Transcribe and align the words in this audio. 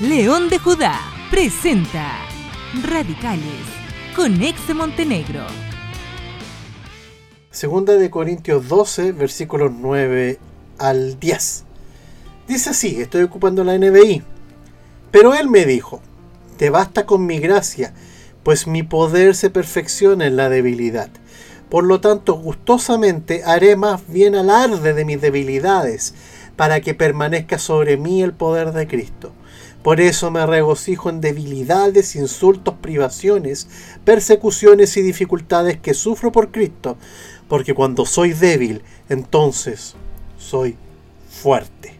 León 0.00 0.48
de 0.48 0.58
Judá 0.58 0.98
presenta 1.30 2.18
Radicales 2.82 3.44
con 4.16 4.42
ex 4.42 4.74
Montenegro. 4.74 5.46
Segunda 7.52 7.92
de 7.92 8.10
Corintios 8.10 8.66
12, 8.68 9.12
versículos 9.12 9.70
9 9.72 10.40
al 10.78 11.20
10. 11.20 11.64
Dice 12.48 12.70
así, 12.70 13.00
estoy 13.00 13.22
ocupando 13.22 13.62
la 13.62 13.78
NBI. 13.78 14.24
Pero 15.12 15.34
él 15.34 15.48
me 15.48 15.66
dijo, 15.66 16.00
te 16.56 16.70
basta 16.70 17.06
con 17.06 17.24
mi 17.24 17.38
gracia, 17.38 17.92
pues 18.42 18.66
mi 18.66 18.82
poder 18.82 19.36
se 19.36 19.50
perfecciona 19.50 20.26
en 20.26 20.36
la 20.36 20.48
debilidad. 20.48 21.10
Por 21.68 21.84
lo 21.84 22.00
tanto, 22.00 22.34
gustosamente 22.34 23.44
haré 23.44 23.76
más 23.76 24.02
bien 24.08 24.34
alarde 24.34 24.94
de 24.94 25.04
mis 25.04 25.20
debilidades, 25.20 26.14
para 26.56 26.80
que 26.80 26.94
permanezca 26.94 27.58
sobre 27.58 27.96
mí 27.98 28.22
el 28.22 28.32
poder 28.32 28.72
de 28.72 28.88
Cristo. 28.88 29.32
Por 29.82 30.00
eso 30.00 30.30
me 30.30 30.46
regocijo 30.46 31.10
en 31.10 31.20
debilidades, 31.20 32.14
insultos, 32.14 32.74
privaciones, 32.80 33.66
persecuciones 34.04 34.96
y 34.96 35.02
dificultades 35.02 35.78
que 35.78 35.92
sufro 35.92 36.30
por 36.30 36.52
Cristo, 36.52 36.96
porque 37.48 37.74
cuando 37.74 38.06
soy 38.06 38.32
débil, 38.32 38.82
entonces 39.08 39.94
soy 40.38 40.76
fuerte. 41.28 41.94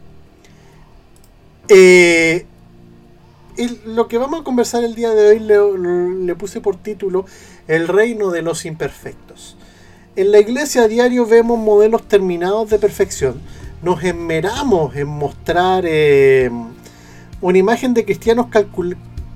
Eh, 1.68 2.46
lo 3.84 4.08
que 4.08 4.18
vamos 4.18 4.40
a 4.40 4.44
conversar 4.44 4.84
el 4.84 4.94
día 4.94 5.10
de 5.10 5.28
hoy 5.28 5.38
le, 5.40 6.34
puse 6.36 6.60
por 6.60 6.76
título 6.76 7.26
El 7.66 7.88
reino 7.88 8.30
de 8.30 8.42
los 8.42 8.64
imperfectos. 8.64 9.56
En 10.14 10.30
la 10.30 10.38
iglesia 10.38 10.82
a 10.82 10.88
diario 10.88 11.26
vemos 11.26 11.58
modelos 11.58 12.06
terminados 12.06 12.70
de 12.70 12.78
perfección. 12.78 13.40
Nos 13.82 14.04
esmeramos 14.04 14.94
en 14.96 15.08
mostrar 15.08 15.84
eh, 15.86 16.50
una 17.42 17.58
imagen 17.58 17.92
de 17.92 18.04
cristianos 18.04 18.46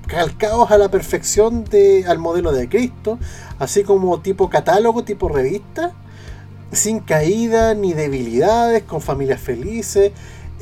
calcados 0.06 0.70
a 0.70 0.78
la 0.78 0.88
perfección 0.88 1.65
de, 1.65 2.07
al 2.07 2.18
modelo 2.18 2.52
de 2.52 2.68
Cristo, 2.68 3.18
así 3.59 3.82
como 3.82 4.21
tipo 4.21 4.48
catálogo, 4.48 5.04
tipo 5.04 5.29
revista, 5.29 5.93
sin 6.73 7.01
caída 7.01 7.74
ni 7.74 7.93
debilidades, 7.93 8.85
con 8.85 9.01
familias 9.01 9.40
felices, 9.40 10.13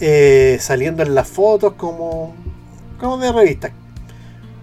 eh, 0.01 0.57
saliendo 0.59 1.03
en 1.03 1.15
las 1.15 1.29
fotos 1.29 1.75
como, 1.75 2.35
como 2.99 3.19
de 3.19 3.31
revista. 3.31 3.73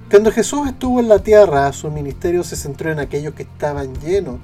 Cuando 0.10 0.32
Jesús 0.32 0.68
estuvo 0.68 1.00
en 1.00 1.08
la 1.08 1.20
tierra, 1.20 1.72
su 1.72 1.90
ministerio 1.92 2.44
se 2.44 2.56
centró 2.56 2.92
en 2.92 3.00
aquellos 3.00 3.34
que 3.34 3.44
estaban 3.44 3.94
llenos 4.02 4.40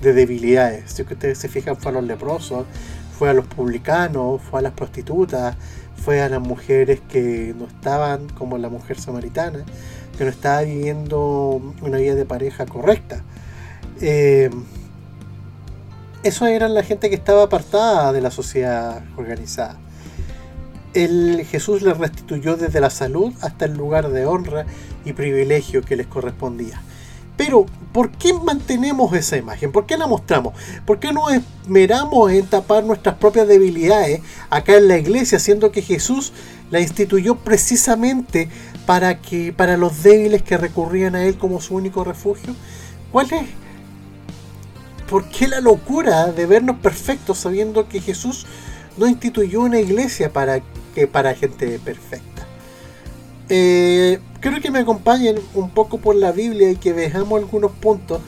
de 0.00 0.14
debilidades. 0.14 0.90
Si 0.92 1.02
ustedes 1.02 1.38
se 1.38 1.48
fijan, 1.48 1.76
fue 1.76 1.92
a 1.92 1.94
los 1.94 2.04
leprosos, 2.04 2.64
fue 3.16 3.28
a 3.28 3.34
los 3.34 3.46
publicanos, 3.46 4.40
fue 4.42 4.58
a 4.58 4.62
las 4.62 4.72
prostitutas, 4.72 5.56
fue 6.04 6.20
a 6.20 6.28
las 6.28 6.40
mujeres 6.40 7.00
que 7.08 7.54
no 7.56 7.66
estaban, 7.66 8.28
como 8.30 8.58
la 8.58 8.68
mujer 8.68 8.98
samaritana, 8.98 9.64
que 10.18 10.24
no 10.24 10.30
estaba 10.30 10.62
viviendo 10.62 11.60
una 11.80 11.98
vida 11.98 12.14
de 12.14 12.24
pareja 12.24 12.66
correcta. 12.66 13.22
Eh, 14.00 14.50
eso 16.22 16.46
era 16.46 16.68
la 16.68 16.82
gente 16.82 17.08
que 17.08 17.14
estaba 17.14 17.44
apartada 17.44 18.12
de 18.12 18.20
la 18.20 18.30
sociedad 18.30 19.02
organizada. 19.16 19.76
El 20.94 21.46
Jesús 21.46 21.82
les 21.82 21.96
restituyó 21.96 22.56
desde 22.56 22.80
la 22.80 22.90
salud 22.90 23.32
hasta 23.40 23.64
el 23.64 23.74
lugar 23.74 24.10
de 24.10 24.26
honra 24.26 24.66
y 25.04 25.12
privilegio 25.14 25.82
que 25.82 25.96
les 25.96 26.06
correspondía. 26.06 26.82
Pero, 27.36 27.66
¿por 27.92 28.10
qué 28.10 28.32
mantenemos 28.32 29.14
esa 29.14 29.36
imagen? 29.36 29.72
¿Por 29.72 29.86
qué 29.86 29.96
la 29.96 30.06
mostramos? 30.06 30.54
¿Por 30.86 30.98
qué 30.98 31.12
nos 31.12 31.32
esmeramos 31.32 32.32
en 32.32 32.46
tapar 32.46 32.84
nuestras 32.84 33.16
propias 33.16 33.46
debilidades 33.46 34.20
acá 34.50 34.76
en 34.76 34.88
la 34.88 34.98
iglesia, 34.98 35.38
siendo 35.38 35.70
que 35.70 35.82
Jesús 35.82 36.32
la 36.70 36.80
instituyó 36.80 37.36
precisamente 37.36 38.48
para 38.86 39.20
que 39.20 39.52
para 39.52 39.76
los 39.76 40.02
débiles 40.02 40.42
que 40.42 40.56
recurrían 40.56 41.14
a 41.14 41.24
él 41.24 41.36
como 41.36 41.60
su 41.60 41.74
único 41.74 42.04
refugio? 42.04 42.54
¿Cuál 43.10 43.32
es? 43.32 43.46
¿Por 45.08 45.28
qué 45.28 45.46
la 45.46 45.60
locura 45.60 46.32
de 46.32 46.46
vernos 46.46 46.76
perfectos 46.78 47.38
sabiendo 47.38 47.88
que 47.88 48.00
Jesús 48.00 48.46
no 48.96 49.06
instituyó 49.06 49.60
una 49.60 49.78
iglesia 49.78 50.32
para 50.32 50.62
que 50.94 51.06
para 51.06 51.34
gente 51.34 51.78
perfecta? 51.78 52.31
Eh, 53.54 54.18
creo 54.40 54.62
que 54.62 54.70
me 54.70 54.78
acompañen 54.78 55.38
un 55.52 55.68
poco 55.68 55.98
por 55.98 56.16
la 56.16 56.32
Biblia 56.32 56.70
y 56.70 56.76
que 56.76 56.94
veamos 56.94 57.38
algunos 57.38 57.70
puntos 57.70 58.22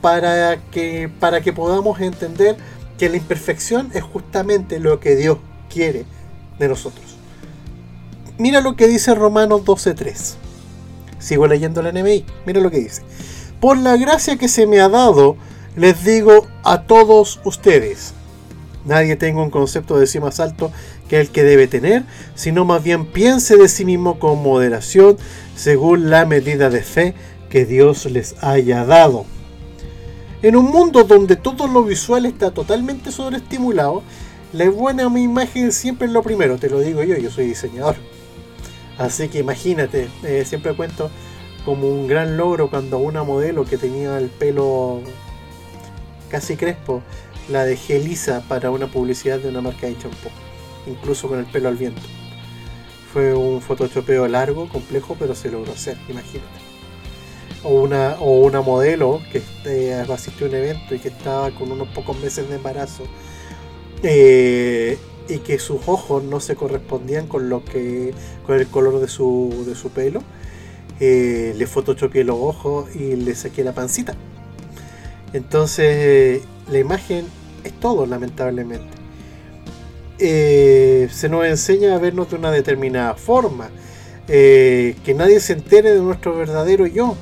para 0.00 0.56
que, 0.72 1.08
para 1.20 1.42
que 1.42 1.52
podamos 1.52 2.00
entender 2.00 2.56
que 2.98 3.08
la 3.08 3.18
imperfección 3.18 3.92
es 3.94 4.02
justamente 4.02 4.80
lo 4.80 4.98
que 4.98 5.14
Dios 5.14 5.38
quiere 5.72 6.06
de 6.58 6.66
nosotros. 6.66 7.04
Mira 8.36 8.60
lo 8.62 8.74
que 8.74 8.88
dice 8.88 9.14
Romanos 9.14 9.60
12.3. 9.60 10.34
Sigo 11.20 11.46
leyendo 11.46 11.80
la 11.80 11.92
NBI. 11.92 12.26
Mira 12.44 12.60
lo 12.60 12.72
que 12.72 12.80
dice. 12.80 13.02
Por 13.60 13.78
la 13.78 13.96
gracia 13.96 14.38
que 14.38 14.48
se 14.48 14.66
me 14.66 14.80
ha 14.80 14.88
dado, 14.88 15.36
les 15.76 16.04
digo 16.04 16.48
a 16.64 16.82
todos 16.82 17.40
ustedes. 17.44 18.12
Nadie 18.84 19.14
tenga 19.14 19.40
un 19.40 19.50
concepto 19.50 20.00
de 20.00 20.08
sí 20.08 20.18
más 20.18 20.40
alto 20.40 20.72
el 21.14 21.30
que 21.30 21.42
debe 21.42 21.66
tener, 21.66 22.04
sino 22.34 22.64
más 22.64 22.82
bien 22.82 23.06
piense 23.06 23.56
de 23.56 23.68
sí 23.68 23.84
mismo 23.84 24.18
con 24.18 24.42
moderación, 24.42 25.16
según 25.56 26.10
la 26.10 26.24
medida 26.26 26.70
de 26.70 26.82
fe 26.82 27.14
que 27.48 27.64
Dios 27.64 28.06
les 28.06 28.34
haya 28.42 28.84
dado. 28.84 29.24
En 30.42 30.56
un 30.56 30.66
mundo 30.66 31.04
donde 31.04 31.36
todo 31.36 31.66
lo 31.66 31.84
visual 31.84 32.26
está 32.26 32.50
totalmente 32.50 33.10
sobreestimulado, 33.10 34.02
la 34.52 34.68
buena 34.70 35.04
imagen 35.18 35.72
siempre 35.72 36.06
es 36.06 36.12
lo 36.12 36.22
primero, 36.22 36.58
te 36.58 36.68
lo 36.68 36.80
digo 36.80 37.02
yo, 37.02 37.16
yo 37.16 37.30
soy 37.30 37.46
diseñador. 37.46 37.96
Así 38.98 39.28
que 39.28 39.38
imagínate, 39.38 40.08
eh, 40.22 40.44
siempre 40.46 40.74
cuento 40.74 41.10
como 41.64 41.88
un 41.88 42.06
gran 42.06 42.36
logro 42.36 42.70
cuando 42.70 42.98
una 42.98 43.24
modelo 43.24 43.64
que 43.64 43.78
tenía 43.78 44.18
el 44.18 44.28
pelo 44.28 45.00
casi 46.30 46.56
crespo 46.56 47.02
la 47.48 47.64
dejé 47.64 47.98
lisa 47.98 48.42
para 48.48 48.70
una 48.70 48.86
publicidad 48.86 49.38
de 49.38 49.48
una 49.48 49.60
marca 49.60 49.86
de 49.86 49.98
champú, 49.98 50.28
incluso 50.86 51.28
con 51.28 51.38
el 51.38 51.46
pelo 51.46 51.68
al 51.68 51.76
viento. 51.76 52.02
Fue 53.12 53.34
un 53.34 53.60
photoshopeo 53.60 54.26
largo, 54.26 54.68
complejo, 54.68 55.16
pero 55.18 55.34
se 55.34 55.50
logró 55.50 55.72
hacer, 55.72 55.96
imagínate. 56.08 56.64
O 57.62 57.80
una, 57.80 58.60
modelo 58.60 59.22
que 59.32 59.40
eh, 59.64 59.94
asistió 59.94 60.46
a 60.46 60.48
un 60.50 60.56
evento 60.56 60.94
y 60.94 60.98
que 60.98 61.08
estaba 61.08 61.50
con 61.52 61.70
unos 61.72 61.88
pocos 61.88 62.18
meses 62.20 62.48
de 62.48 62.56
embarazo 62.56 63.04
eh, 64.02 64.98
y 65.28 65.38
que 65.38 65.58
sus 65.58 65.80
ojos 65.86 66.22
no 66.24 66.40
se 66.40 66.56
correspondían 66.56 67.26
con 67.26 67.48
lo 67.48 67.64
que 67.64 68.12
con 68.46 68.60
el 68.60 68.66
color 68.66 69.00
de 69.00 69.08
su, 69.08 69.64
de 69.66 69.74
su 69.74 69.90
pelo. 69.90 70.22
Eh, 71.00 71.54
le 71.56 71.66
photoshopeé 71.66 72.22
los 72.22 72.36
ojos 72.38 72.94
y 72.94 73.16
le 73.16 73.34
saqué 73.34 73.64
la 73.64 73.72
pancita. 73.72 74.14
Entonces 75.32 76.42
la 76.70 76.78
imagen 76.78 77.26
es 77.64 77.72
todo, 77.80 78.06
lamentablemente. 78.06 78.93
Eh, 80.18 81.08
se 81.12 81.28
nos 81.28 81.44
enseña 81.44 81.94
a 81.94 81.98
vernos 81.98 82.30
de 82.30 82.36
una 82.36 82.50
determinada 82.50 83.14
forma. 83.14 83.70
Eh, 84.28 84.96
que 85.04 85.14
nadie 85.14 85.40
se 85.40 85.52
entere 85.52 85.92
de 85.92 86.00
nuestro 86.00 86.36
verdadero 86.36 86.86
yo. 86.86 87.16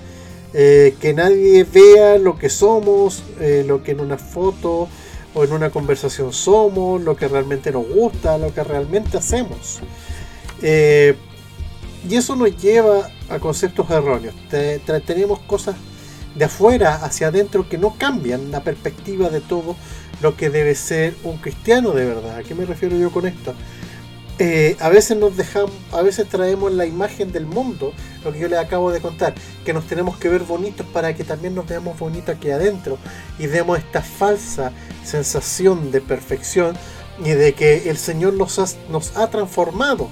Eh, 0.55 0.95
que 1.01 1.15
nadie 1.15 1.65
vea 1.65 2.19
lo 2.19 2.39
que 2.39 2.51
somos, 2.51 3.23
lo 3.67 3.83
que 3.83 3.93
en 3.93 4.01
una 4.01 4.19
foto 4.19 4.89
o 5.35 5.45
en 5.45 5.53
una 5.53 5.71
conversación 5.71 6.33
somos, 6.33 7.01
lo 7.01 7.17
que 7.17 7.27
realmente 7.27 7.73
nos 7.73 7.89
gusta, 7.89 8.37
lo 8.37 8.53
que 8.53 8.63
realmente 8.63 9.17
hacemos. 9.17 9.81
y 10.61 12.17
eso 12.17 12.37
nos 12.37 12.55
lleva 12.61 13.09
a 13.31 13.39
conceptos 13.39 13.89
erróneos. 13.91 14.35
tenemos 15.07 15.39
cosas 15.41 15.75
de 16.35 16.45
afuera 16.45 16.97
hacia 16.97 17.29
adentro 17.29 17.69
que 17.69 17.79
no 17.79 17.97
cambian 17.97 18.51
la 18.51 18.63
perspectiva 18.63 19.29
de 19.29 19.41
todo 19.41 19.77
lo 20.21 20.37
que 20.37 20.51
debe 20.51 20.75
ser 20.75 21.15
un 21.25 21.39
cristiano 21.39 21.91
de 21.93 22.07
verdad. 22.07 22.37
¿A 22.37 22.43
qué 22.43 22.55
me 22.55 22.65
refiero 22.65 22.97
yo 22.97 23.11
con 23.11 23.27
esto? 23.27 23.55
Eh, 24.39 24.77
a 24.81 24.89
veces 24.89 25.17
nos 25.19 25.37
dejamos, 25.37 25.73
a 25.93 26.01
veces 26.03 26.27
traemos 26.27 26.73
la 26.73 26.87
imagen 26.87 27.33
del 27.33 27.47
mundo, 27.47 27.93
lo 28.25 28.33
que 28.33 28.41
yo 28.41 28.49
les 28.49 28.59
acabo 28.59 28.91
de 28.91 29.01
contar, 29.01 29.35
que 29.65 29.73
nos 29.73 29.87
tenemos 29.87 30.17
que 30.17 30.29
ver 30.29 30.43
bonitos 30.43 30.87
para 30.87 31.15
que 31.15 31.23
también 31.23 31.55
nos 31.55 31.67
veamos 31.67 31.99
bonitos 31.99 32.35
aquí 32.37 32.51
adentro 32.51 32.99
y 33.39 33.47
demos 33.47 33.79
esta 33.79 34.01
falsa 34.01 34.73
sensación 35.05 35.93
de 35.93 36.01
perfección 36.01 36.77
y 37.23 37.31
de 37.31 37.53
que 37.53 37.91
el 37.91 37.99
Señor 37.99 38.33
nos 38.35 38.59
nos 38.89 39.17
ha 39.17 39.29
transformado. 39.29 40.09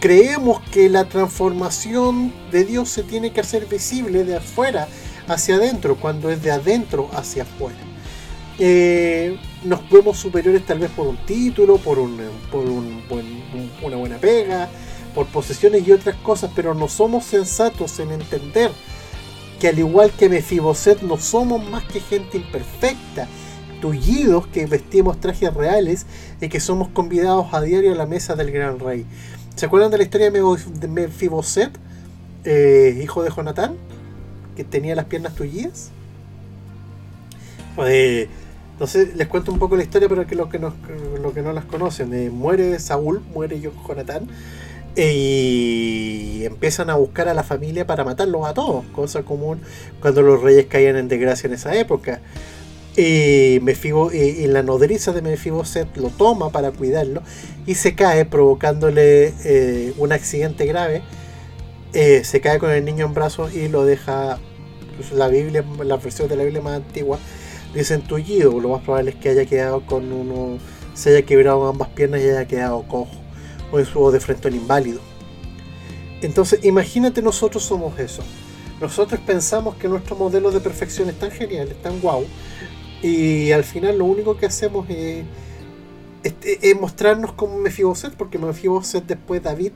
Creemos 0.00 0.60
que 0.72 0.88
la 0.88 1.08
transformación 1.08 2.32
de 2.50 2.64
Dios 2.64 2.88
se 2.88 3.04
tiene 3.04 3.32
que 3.32 3.40
hacer 3.40 3.66
visible 3.66 4.24
de 4.24 4.36
afuera 4.36 4.88
hacia 5.32 5.56
adentro, 5.56 5.96
cuando 5.96 6.30
es 6.30 6.42
de 6.42 6.50
adentro 6.50 7.08
hacia 7.12 7.42
afuera. 7.44 7.78
Eh, 8.58 9.36
nos 9.64 9.88
vemos 9.90 10.18
superiores 10.18 10.64
tal 10.64 10.78
vez 10.78 10.90
por 10.90 11.06
un 11.06 11.16
título, 11.24 11.78
por, 11.78 11.98
un, 11.98 12.18
por 12.50 12.64
un 12.64 13.02
una 13.82 13.96
buena 13.96 14.18
pega, 14.18 14.68
por 15.14 15.26
posesiones 15.26 15.86
y 15.86 15.92
otras 15.92 16.16
cosas, 16.16 16.50
pero 16.54 16.74
no 16.74 16.88
somos 16.88 17.24
sensatos 17.24 17.98
en 17.98 18.12
entender 18.12 18.70
que 19.58 19.68
al 19.68 19.78
igual 19.78 20.10
que 20.10 20.28
Mefiboset 20.28 21.02
no 21.02 21.18
somos 21.18 21.64
más 21.70 21.84
que 21.84 22.00
gente 22.00 22.36
imperfecta, 22.36 23.28
tullidos 23.80 24.46
que 24.48 24.66
vestimos 24.66 25.20
trajes 25.20 25.52
reales 25.54 26.06
y 26.40 26.48
que 26.48 26.60
somos 26.60 26.88
convidados 26.88 27.46
a 27.52 27.60
diario 27.60 27.92
a 27.92 27.96
la 27.96 28.06
mesa 28.06 28.34
del 28.34 28.50
gran 28.50 28.78
rey. 28.78 29.06
¿Se 29.54 29.66
acuerdan 29.66 29.90
de 29.90 29.98
la 29.98 30.04
historia 30.04 30.30
de 30.30 30.88
Mefiboset, 30.88 31.70
eh, 32.44 33.00
hijo 33.02 33.22
de 33.22 33.30
Jonatán, 33.30 33.76
que 34.56 34.64
tenía 34.64 34.94
las 34.94 35.06
piernas 35.06 35.34
tullidas? 35.34 35.90
Pues, 37.76 38.28
entonces 38.72 39.14
les 39.16 39.28
cuento 39.28 39.52
un 39.52 39.58
poco 39.58 39.76
la 39.76 39.82
historia 39.82 40.08
para 40.08 40.26
que 40.26 40.34
los 40.34 40.48
que 40.48 40.58
no, 40.58 40.74
los 41.22 41.32
que 41.32 41.42
no 41.42 41.52
las 41.52 41.64
conocen. 41.64 42.12
Eh, 42.14 42.30
muere 42.30 42.78
Saúl, 42.78 43.22
muere 43.32 43.60
Jonatán, 43.60 44.28
y 44.96 46.44
empiezan 46.44 46.90
a 46.90 46.96
buscar 46.96 47.28
a 47.28 47.34
la 47.34 47.42
familia 47.42 47.86
para 47.86 48.04
matarlos 48.04 48.44
a 48.46 48.54
todos, 48.54 48.84
cosa 48.92 49.22
común 49.22 49.60
cuando 50.00 50.22
los 50.22 50.42
reyes 50.42 50.66
caían 50.66 50.96
en 50.96 51.08
desgracia 51.08 51.46
en 51.46 51.54
esa 51.54 51.74
época. 51.74 52.20
Y, 52.94 53.58
Mefibo, 53.62 54.12
y, 54.12 54.46
la 54.48 54.62
nodriza 54.62 55.12
de 55.12 55.22
Mefiboset 55.22 55.96
lo 55.96 56.08
toma 56.10 56.50
para 56.50 56.72
cuidarlo 56.72 57.22
y 57.66 57.74
se 57.74 57.94
cae 57.94 58.26
provocándole 58.26 59.32
eh, 59.44 59.94
un 59.96 60.12
accidente 60.12 60.66
grave. 60.66 61.02
Eh, 61.92 62.24
se 62.24 62.40
cae 62.40 62.58
con 62.58 62.70
el 62.70 62.84
niño 62.84 63.06
en 63.06 63.14
brazos 63.14 63.54
y 63.54 63.68
lo 63.68 63.84
deja. 63.84 64.38
Pues, 64.96 65.12
la 65.12 65.28
Biblia, 65.28 65.64
la 65.84 65.96
versión 65.96 66.28
de 66.28 66.36
la 66.36 66.44
Biblia 66.44 66.62
más 66.62 66.76
antigua, 66.76 67.18
dice 67.74 67.94
entullido. 67.94 68.60
Lo 68.60 68.70
más 68.70 68.82
probable 68.82 69.10
es 69.10 69.16
que 69.16 69.30
haya 69.30 69.46
quedado 69.46 69.84
con 69.86 70.12
uno. 70.12 70.58
Se 70.94 71.10
haya 71.10 71.22
quebrado 71.24 71.66
ambas 71.66 71.88
piernas 71.88 72.20
y 72.20 72.28
haya 72.28 72.46
quedado 72.46 72.82
cojo 72.88 73.22
o 73.94 74.10
de 74.10 74.20
frente 74.20 74.48
al 74.48 74.54
inválido. 74.54 75.00
Entonces, 76.20 76.60
imagínate, 76.64 77.22
nosotros 77.22 77.64
somos 77.64 77.98
eso. 77.98 78.22
Nosotros 78.80 79.20
pensamos 79.24 79.76
que 79.76 79.88
nuestro 79.88 80.16
modelo 80.16 80.50
de 80.50 80.60
perfección 80.60 81.08
es 81.08 81.18
tan 81.18 81.30
genial, 81.30 81.68
es 81.68 81.80
tan 81.82 82.00
guau, 82.00 82.24
y 83.02 83.50
al 83.52 83.64
final 83.64 83.98
lo 83.98 84.04
único 84.04 84.36
que 84.36 84.46
hacemos 84.46 84.88
es, 84.90 85.24
mostrarnos 86.80 87.32
como 87.32 87.58
Mefiboset, 87.58 88.14
porque 88.14 88.38
Mefiboset 88.38 89.04
después 89.06 89.42
David 89.42 89.72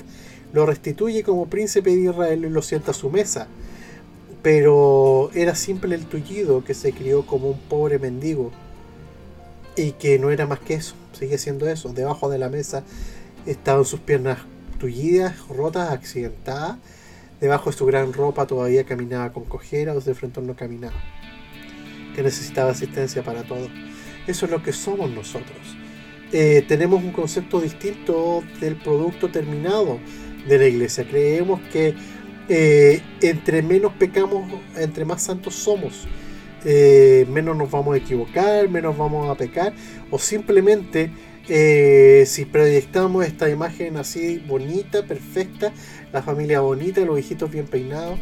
lo 0.53 0.67
restituye 0.67 1.23
como 1.23 1.47
príncipe 1.47 1.91
de 1.91 2.11
Israel 2.11 2.45
y 2.45 2.51
lo 2.51 2.63
sienta 2.63 2.93
a 2.93 2.95
su 2.95 3.11
mesa. 3.11 3.47
Pero 4.43 5.31
era 5.35 5.55
simple 5.55 5.95
el 5.95 6.07
tullido 6.07 6.65
que 6.65 6.75
se 6.75 6.93
crió 6.93 7.27
como 7.27 7.51
un 7.51 7.59
pobre 7.59 7.99
mendigo 7.99 8.53
y 9.77 9.93
que 9.93 10.19
no 10.19 10.31
era 10.31 10.47
más 10.47 10.61
que 10.61 10.75
eso, 10.75 10.95
sigue 11.13 11.37
siendo 11.37 11.69
eso, 11.69 11.93
debajo 11.93 12.31
de 12.31 12.39
la 12.39 12.49
mesa 12.49 12.83
Estaban 13.47 13.85
sus 13.85 14.01
piernas 14.01 14.39
tullidas, 14.81 15.47
rotas, 15.49 15.93
accidentadas. 15.93 16.79
Debajo 17.41 17.71
de 17.71 17.77
su 17.77 17.87
gran 17.87 18.13
ropa 18.13 18.47
todavía 18.47 18.83
caminaba 18.85 19.33
con 19.33 19.45
cojera 19.45 19.95
o 19.95 20.01
de 20.01 20.15
frente 20.15 20.41
no 20.43 20.57
caminaba. 20.57 20.97
Que 22.17 22.25
necesitaba 22.25 22.73
asistencia 22.73 23.23
para 23.23 23.45
todo. 23.45 23.69
Eso 24.27 24.47
es 24.47 24.51
lo 24.51 24.65
que 24.65 24.73
somos 24.73 25.11
nosotros. 25.11 25.77
Eh, 26.33 26.65
tenemos 26.67 27.05
un 27.05 27.13
concepto 27.13 27.61
distinto 27.61 28.43
del 28.61 28.75
producto 28.75 29.31
terminado 29.31 30.01
de 30.49 30.59
la 30.59 30.67
iglesia. 30.67 31.07
Creemos 31.09 31.61
que 31.73 31.95
eh, 32.49 33.03
entre 33.23 33.63
menos 33.63 33.93
pecamos, 33.95 34.53
entre 34.77 35.05
más 35.05 35.23
santos 35.23 35.55
somos. 35.55 36.07
Eh, 36.65 37.27
menos 37.31 37.57
nos 37.57 37.71
vamos 37.71 37.95
a 37.95 37.99
equivocar, 37.99 38.69
menos 38.69 38.97
vamos 38.97 39.31
a 39.31 39.37
pecar, 39.37 39.73
o 40.11 40.19
simplemente 40.19 41.13
eh, 41.49 42.25
si 42.27 42.45
proyectamos 42.45 43.25
esta 43.25 43.49
imagen 43.49 43.97
así 43.97 44.39
bonita, 44.39 45.07
perfecta, 45.07 45.73
la 46.13 46.23
familia 46.23 46.61
bonita, 46.61 47.03
los 47.03 47.21
hijitos 47.21 47.51
bien 47.51 47.67
peinados, 47.67 48.19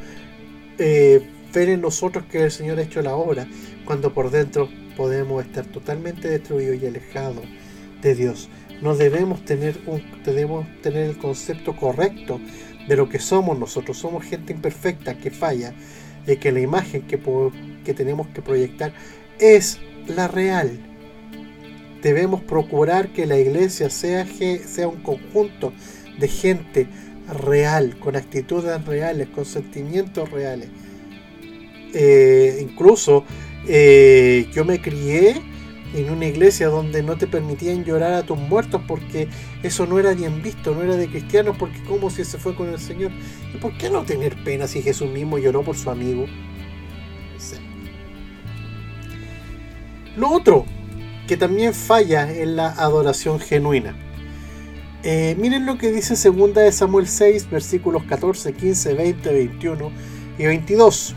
ver 0.76 1.68
en 1.68 1.80
nosotros 1.80 2.24
que 2.30 2.42
el 2.42 2.50
Señor 2.50 2.78
ha 2.78 2.82
hecho 2.82 3.00
la 3.00 3.14
obra, 3.14 3.46
cuando 3.86 4.12
por 4.12 4.30
dentro 4.30 4.68
podemos 4.96 5.42
estar 5.44 5.64
totalmente 5.64 6.28
destruidos 6.28 6.82
y 6.82 6.86
alejados 6.86 7.44
de 8.02 8.14
Dios. 8.14 8.50
No 8.84 8.94
debemos 8.94 9.44
tener, 9.44 9.80
un, 9.86 10.00
debemos 10.24 10.66
tener 10.80 11.08
el 11.08 11.18
concepto 11.18 11.74
correcto 11.74 12.40
de 12.86 12.94
lo 12.94 13.08
que 13.08 13.18
somos 13.18 13.58
nosotros. 13.58 13.98
Somos 13.98 14.24
gente 14.24 14.52
imperfecta 14.52 15.18
que 15.18 15.32
falla, 15.32 15.74
de 16.24 16.38
que 16.38 16.52
la 16.52 16.60
imagen 16.60 17.02
que, 17.02 17.18
que 17.84 17.94
tenemos 17.94 18.28
que 18.28 18.42
proyectar 18.42 18.92
es 19.40 19.80
la 20.06 20.28
real 20.28 20.78
debemos 22.04 22.42
procurar 22.42 23.08
que 23.08 23.24
la 23.24 23.38
iglesia 23.38 23.88
sea, 23.88 24.26
sea 24.26 24.86
un 24.86 25.00
conjunto 25.00 25.72
de 26.18 26.28
gente 26.28 26.86
real, 27.42 27.98
con 27.98 28.14
actitudes 28.14 28.84
reales, 28.84 29.28
con 29.28 29.46
sentimientos 29.46 30.30
reales. 30.30 30.68
Eh, 31.94 32.58
incluso 32.60 33.24
eh, 33.66 34.46
yo 34.52 34.66
me 34.66 34.82
crié 34.82 35.40
en 35.94 36.10
una 36.10 36.26
iglesia 36.26 36.68
donde 36.68 37.02
no 37.02 37.16
te 37.16 37.26
permitían 37.26 37.84
llorar 37.84 38.12
a 38.12 38.22
tus 38.24 38.36
muertos 38.36 38.82
porque 38.86 39.28
eso 39.62 39.86
no 39.86 39.98
era 39.98 40.12
bien 40.12 40.42
visto, 40.42 40.74
no 40.74 40.82
era 40.82 40.96
de 40.96 41.08
cristianos, 41.08 41.56
porque 41.56 41.82
como 41.84 42.10
si 42.10 42.24
se 42.24 42.38
fue 42.38 42.54
con 42.54 42.68
el 42.68 42.78
Señor. 42.78 43.12
¿Y 43.54 43.58
por 43.58 43.76
qué 43.78 43.90
no 43.90 44.02
tener 44.02 44.42
pena 44.44 44.66
si 44.66 44.82
Jesús 44.82 45.08
mismo 45.08 45.38
lloró 45.38 45.62
por 45.62 45.76
su 45.76 45.90
amigo? 45.90 46.26
Lo 50.16 50.30
otro, 50.30 50.64
que 51.26 51.36
también 51.36 51.74
falla 51.74 52.30
en 52.30 52.56
la 52.56 52.68
adoración 52.68 53.40
genuina. 53.40 53.96
Eh, 55.02 55.36
miren 55.38 55.66
lo 55.66 55.76
que 55.76 55.92
dice 55.92 56.14
2 56.14 56.54
de 56.54 56.72
Samuel 56.72 57.06
6, 57.06 57.50
versículos 57.50 58.04
14, 58.04 58.52
15, 58.52 58.94
20, 58.94 59.32
21 59.32 59.92
y 60.38 60.46
22. 60.46 61.14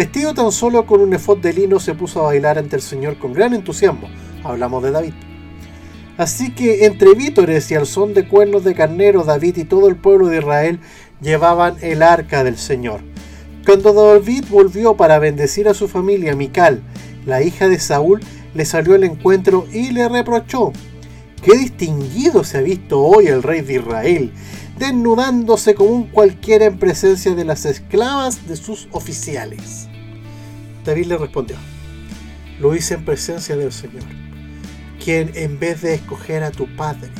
Vestido 0.00 0.32
tan 0.32 0.50
solo 0.50 0.86
con 0.86 1.02
un 1.02 1.12
efod 1.12 1.40
de 1.40 1.52
lino, 1.52 1.78
se 1.78 1.92
puso 1.92 2.20
a 2.20 2.28
bailar 2.28 2.56
ante 2.56 2.74
el 2.74 2.80
Señor 2.80 3.18
con 3.18 3.34
gran 3.34 3.52
entusiasmo. 3.52 4.08
Hablamos 4.42 4.82
de 4.82 4.92
David. 4.92 5.12
Así 6.16 6.54
que 6.54 6.86
entre 6.86 7.12
vítores 7.12 7.70
y 7.70 7.74
al 7.74 7.86
son 7.86 8.14
de 8.14 8.26
cuernos 8.26 8.64
de 8.64 8.74
carnero, 8.74 9.24
David 9.24 9.58
y 9.58 9.64
todo 9.64 9.88
el 9.88 9.96
pueblo 9.96 10.28
de 10.28 10.38
Israel 10.38 10.80
llevaban 11.20 11.76
el 11.82 12.00
arca 12.02 12.44
del 12.44 12.56
Señor. 12.56 13.02
Cuando 13.66 13.92
David 13.92 14.46
volvió 14.48 14.96
para 14.96 15.18
bendecir 15.18 15.68
a 15.68 15.74
su 15.74 15.86
familia, 15.86 16.34
Mical, 16.34 16.80
la 17.26 17.42
hija 17.42 17.68
de 17.68 17.78
Saúl, 17.78 18.20
le 18.54 18.64
salió 18.64 18.94
al 18.94 19.04
encuentro 19.04 19.66
y 19.70 19.90
le 19.90 20.08
reprochó, 20.08 20.72
qué 21.42 21.58
distinguido 21.58 22.42
se 22.42 22.56
ha 22.56 22.62
visto 22.62 23.02
hoy 23.02 23.26
el 23.26 23.42
rey 23.42 23.60
de 23.60 23.74
Israel, 23.74 24.32
desnudándose 24.78 25.74
como 25.74 25.90
un 25.90 26.04
cualquiera 26.04 26.64
en 26.64 26.78
presencia 26.78 27.34
de 27.34 27.44
las 27.44 27.66
esclavas 27.66 28.48
de 28.48 28.56
sus 28.56 28.88
oficiales. 28.92 29.89
David 30.84 31.06
le 31.06 31.18
respondió, 31.18 31.56
lo 32.58 32.74
hice 32.74 32.94
en 32.94 33.04
presencia 33.04 33.56
del 33.56 33.72
Señor, 33.72 34.04
quien 35.02 35.30
en 35.34 35.58
vez 35.58 35.82
de 35.82 35.94
escoger 35.94 36.42
a 36.42 36.50
tu 36.50 36.66
padre 36.76 37.10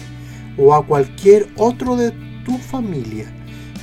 o 0.58 0.74
a 0.74 0.84
cualquier 0.84 1.48
otro 1.56 1.96
de 1.96 2.12
tu 2.44 2.58
familia, 2.58 3.26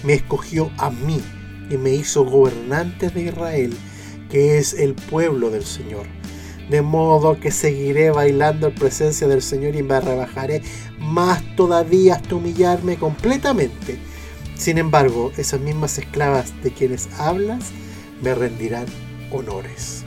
me 0.04 0.14
escogió 0.14 0.72
a 0.78 0.90
mí 0.90 1.22
y 1.70 1.78
me 1.78 1.92
hizo 1.92 2.26
gobernante 2.26 3.10
de 3.10 3.24
Israel, 3.24 3.76
que 4.30 4.58
es 4.58 4.74
el 4.74 4.94
pueblo 4.94 5.50
del 5.50 5.66
Señor 5.66 6.06
de 6.70 6.82
modo 6.82 7.40
que 7.40 7.52
seguiré 7.52 8.12
bailando 8.12 8.68
en 8.68 8.76
presencia 8.76 9.28
del 9.28 9.42
Señor 9.42 9.76
y 9.76 9.84
me 9.84 10.00
rebajaré 10.00 10.62
más 11.00 11.42
todavía 11.56 12.16
hasta 12.16 12.36
humillarme 12.36 12.98
completamente. 12.98 13.98
Sin 14.56 14.78
embargo, 14.78 15.32
esas 15.38 15.62
mismas 15.62 15.98
esclavas 15.98 16.52
de 16.64 16.72
quienes 16.72 17.10
hablas 17.18 17.66
me 18.22 18.34
rendirán 18.36 18.86
honores. 19.32 20.04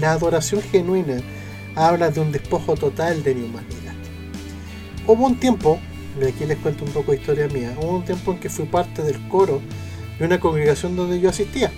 La 0.00 0.12
adoración 0.12 0.62
genuina 0.62 1.18
habla 1.74 2.10
de 2.10 2.20
un 2.20 2.32
despojo 2.32 2.74
total 2.74 3.22
de 3.22 3.34
mi 3.34 3.44
humanidad. 3.44 3.94
Hubo 5.06 5.26
un 5.26 5.38
tiempo, 5.38 5.78
y 6.20 6.24
aquí 6.24 6.44
les 6.44 6.58
cuento 6.58 6.84
un 6.84 6.90
poco 6.90 7.12
de 7.12 7.18
historia 7.18 7.48
mía, 7.48 7.74
hubo 7.80 7.98
un 7.98 8.04
tiempo 8.04 8.32
en 8.32 8.38
que 8.38 8.50
fui 8.50 8.66
parte 8.66 9.02
del 9.02 9.28
coro 9.28 9.60
de 10.18 10.24
una 10.24 10.40
congregación 10.40 10.96
donde 10.96 11.20
yo 11.20 11.30
asistía 11.30 11.70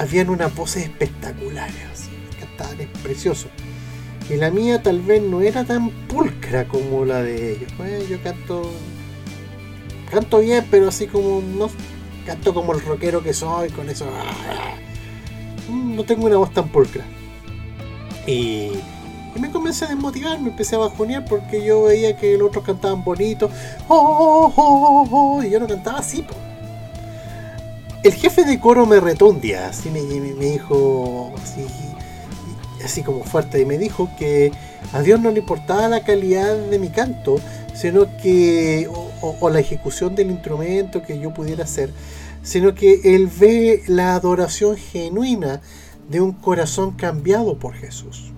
habían 0.00 0.30
unas 0.30 0.54
voces 0.54 0.84
espectaculares, 0.84 2.08
cantaban 2.38 2.88
precioso. 3.02 3.48
Y 4.30 4.36
la 4.36 4.50
mía 4.50 4.82
tal 4.82 5.00
vez 5.00 5.22
no 5.22 5.42
era 5.42 5.64
tan 5.64 5.90
pulcra 6.08 6.66
como 6.66 7.04
la 7.04 7.22
de 7.22 7.52
ellos. 7.52 7.70
Pues, 7.76 8.08
yo 8.08 8.22
canto. 8.22 8.70
Canto 10.10 10.38
bien, 10.38 10.64
pero 10.70 10.88
así 10.88 11.06
como. 11.06 11.42
No 11.42 11.68
canto 12.24 12.54
como 12.54 12.72
el 12.72 12.80
rockero 12.80 13.22
que 13.22 13.32
soy, 13.32 13.70
con 13.70 13.88
eso. 13.88 14.06
Mm, 15.68 15.96
no 15.96 16.04
tengo 16.04 16.26
una 16.26 16.36
voz 16.36 16.52
tan 16.52 16.68
pulcra. 16.68 17.04
Y, 18.26 18.72
me 19.38 19.50
comencé 19.50 19.84
a 19.84 19.88
desmotivar, 19.88 20.40
me 20.40 20.50
empecé 20.50 20.74
a 20.74 20.78
bajonear 20.78 21.24
porque 21.24 21.64
yo 21.64 21.84
veía 21.84 22.16
que 22.16 22.36
los 22.36 22.48
otros 22.48 22.64
cantaban 22.64 23.04
bonito. 23.04 23.48
Oh, 23.88 24.52
oh, 24.54 25.08
oh, 25.10 25.42
y 25.42 25.50
yo 25.50 25.60
no 25.60 25.66
cantaba 25.66 26.00
así, 26.00 26.24
el 28.02 28.14
jefe 28.14 28.44
de 28.44 28.58
coro 28.58 28.86
me 28.86 28.98
retó 28.98 29.36
así 29.68 29.90
me, 29.90 30.00
dijo, 30.00 31.34
así, 31.42 31.66
así 32.82 33.02
como 33.02 33.24
fuerte, 33.24 33.60
y 33.60 33.66
me 33.66 33.76
dijo 33.76 34.08
que 34.18 34.52
a 34.92 35.02
Dios 35.02 35.20
no 35.20 35.30
le 35.30 35.40
importaba 35.40 35.86
la 35.88 36.02
calidad 36.02 36.56
de 36.56 36.78
mi 36.78 36.88
canto, 36.88 37.36
sino 37.80 38.14
que, 38.18 38.90
o, 39.22 39.48
la 39.48 39.58
ejecución 39.58 40.14
del 40.14 40.30
instrumento 40.30 41.02
que 41.02 41.18
yo 41.18 41.32
pudiera 41.32 41.64
hacer, 41.64 41.90
sino 42.42 42.74
que 42.74 43.00
Él 43.04 43.30
ve 43.40 43.82
la 43.86 44.14
adoración 44.14 44.76
genuina 44.76 45.62
de 46.10 46.20
un 46.20 46.32
corazón 46.32 46.90
cambiado 46.90 47.58
por 47.58 47.72
Jesús. 47.72 48.32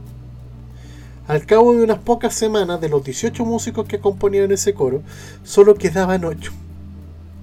Al 1.27 1.45
cabo 1.45 1.75
de 1.75 1.83
unas 1.83 1.99
pocas 1.99 2.35
semanas, 2.35 2.81
de 2.81 2.89
los 2.89 3.03
18 3.03 3.45
músicos 3.45 3.89
que 3.89 3.99
componían 3.99 4.53
ese 4.53 4.75
coro, 4.75 5.03
solo 5.43 5.75
quedaban 5.75 6.25
8. 6.25 6.53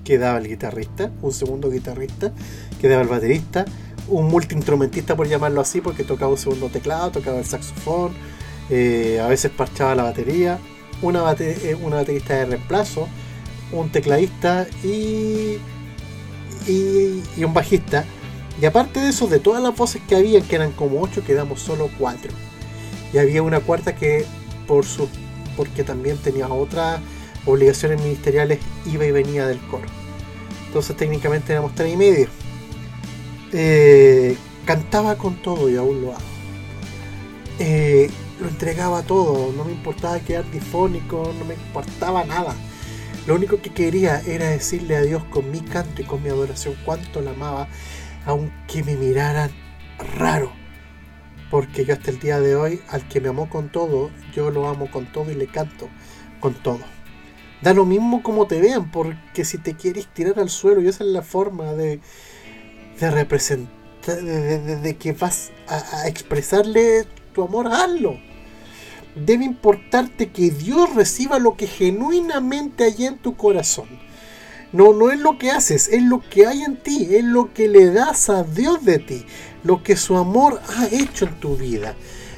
Quedaba 0.05 0.37
el 0.37 0.47
guitarrista, 0.47 1.11
un 1.21 1.33
segundo 1.33 1.69
guitarrista, 1.69 2.31
quedaba 2.79 3.01
el 3.01 3.09
baterista, 3.09 3.65
un 4.07 4.29
multiinstrumentista 4.29 5.17
por 5.17 5.27
llamarlo 5.27 5.59
así, 5.59 5.81
porque 5.81 6.05
tocaba 6.05 6.31
un 6.31 6.37
segundo 6.37 6.69
teclado, 6.69 7.11
tocaba 7.11 7.39
el 7.39 7.45
saxofón, 7.45 8.13
eh, 8.69 9.19
a 9.21 9.27
veces 9.27 9.51
parchaba 9.51 9.95
la 9.95 10.03
batería, 10.03 10.59
una, 11.01 11.31
eh, 11.39 11.77
una 11.81 11.97
baterista 11.97 12.35
de 12.35 12.45
reemplazo, 12.45 13.07
un 13.71 13.91
tecladista 13.91 14.67
y, 14.83 15.57
y, 16.67 17.43
un 17.43 17.53
bajista. 17.53 18.05
Y 18.61 18.65
aparte 18.65 18.99
de 18.99 19.09
eso, 19.09 19.27
de 19.27 19.39
todas 19.39 19.63
las 19.63 19.75
voces 19.75 20.01
que 20.07 20.15
había, 20.15 20.41
que 20.41 20.55
eran 20.55 20.71
como 20.71 21.01
8, 21.01 21.23
quedamos 21.25 21.61
solo 21.61 21.89
4. 21.97 22.31
Y 23.13 23.17
había 23.17 23.41
una 23.41 23.59
cuarta 23.61 23.95
que, 23.95 24.25
por 24.67 24.85
su, 24.85 25.07
porque 25.55 25.83
también 25.83 26.17
tenía 26.17 26.47
otras 26.47 26.99
obligaciones 27.45 28.01
ministeriales, 28.01 28.59
iba 28.85 29.05
y 29.05 29.11
venía 29.11 29.47
del 29.47 29.59
coro. 29.59 29.87
Entonces 30.67 30.95
técnicamente 30.95 31.53
éramos 31.53 31.73
3 31.75 31.93
y 31.93 31.97
medio. 31.97 32.27
Eh, 33.53 34.37
cantaba 34.65 35.17
con 35.17 35.41
todo 35.41 35.69
y 35.69 35.77
aún 35.77 36.01
lo 36.01 36.11
hago. 36.11 36.38
Eh, 37.59 38.09
lo 38.39 38.47
entregaba 38.47 39.03
todo, 39.03 39.51
no 39.51 39.65
me 39.65 39.73
importaba 39.73 40.19
quedar 40.21 40.49
difónico, 40.49 41.33
no 41.37 41.43
me 41.43 41.55
importaba 41.55 42.23
nada. 42.23 42.55
Lo 43.27 43.35
único 43.35 43.61
que 43.61 43.71
quería 43.71 44.21
era 44.21 44.49
decirle 44.49 44.95
a 44.95 45.01
Dios 45.01 45.23
con 45.25 45.51
mi 45.51 45.59
canto 45.59 46.01
y 46.01 46.05
con 46.05 46.23
mi 46.23 46.29
adoración 46.29 46.75
cuánto 46.85 47.21
la 47.21 47.31
amaba, 47.31 47.67
aunque 48.25 48.83
me 48.83 48.95
miraran 48.95 49.51
raro. 50.17 50.53
Porque 51.51 51.83
yo 51.83 51.93
hasta 51.93 52.11
el 52.11 52.19
día 52.19 52.39
de 52.39 52.55
hoy, 52.55 52.81
al 52.89 53.07
que 53.09 53.19
me 53.19 53.29
amó 53.29 53.49
con 53.49 53.69
todo, 53.69 54.09
yo 54.33 54.51
lo 54.51 54.67
amo 54.67 54.89
con 54.89 55.11
todo 55.11 55.29
y 55.29 55.35
le 55.35 55.47
canto 55.47 55.89
con 56.39 56.53
todo. 56.53 56.79
Da 57.61 57.73
lo 57.73 57.85
mismo 57.85 58.23
como 58.23 58.47
te 58.47 58.61
vean, 58.61 58.89
porque 58.89 59.43
si 59.43 59.57
te 59.57 59.75
quieres 59.75 60.07
tirar 60.07 60.39
al 60.39 60.49
suelo, 60.49 60.81
y 60.81 60.87
esa 60.87 61.03
es 61.03 61.09
la 61.09 61.23
forma 61.23 61.73
de, 61.73 61.99
de 62.99 63.11
representar, 63.11 63.77
de, 64.05 64.95
que 64.97 65.11
vas 65.11 65.51
a, 65.67 66.03
a 66.03 66.07
expresarle 66.07 67.05
amor, 67.43 67.67
hazlo 67.67 68.17
debe 69.15 69.45
importarte 69.45 70.29
que 70.29 70.51
Dios 70.51 70.93
reciba 70.95 71.39
lo 71.39 71.55
que 71.55 71.67
genuinamente 71.67 72.83
hay 72.83 73.05
en 73.05 73.17
tu 73.17 73.35
corazón. 73.35 73.87
No, 74.71 74.93
no 74.93 75.09
es 75.11 75.19
lo 75.19 75.37
que 75.37 75.49
haces, 75.49 75.87
es 75.87 76.03
lo 76.03 76.21
que 76.29 76.45
hay 76.45 76.61
en 76.61 76.77
ti, 76.77 77.07
es 77.11 77.23
lo 77.23 77.53
que 77.53 77.67
le 77.67 77.91
das 77.91 78.29
a 78.29 78.43
Dios 78.43 78.85
de 78.85 78.99
ti, 78.99 79.25
lo 79.63 79.81
que 79.81 79.95
su 79.95 80.15
amor 80.15 80.61
ha 80.77 80.85
hecho 80.87 81.25
en 81.25 81.39
tu 81.39 81.55
vida. 81.55 81.95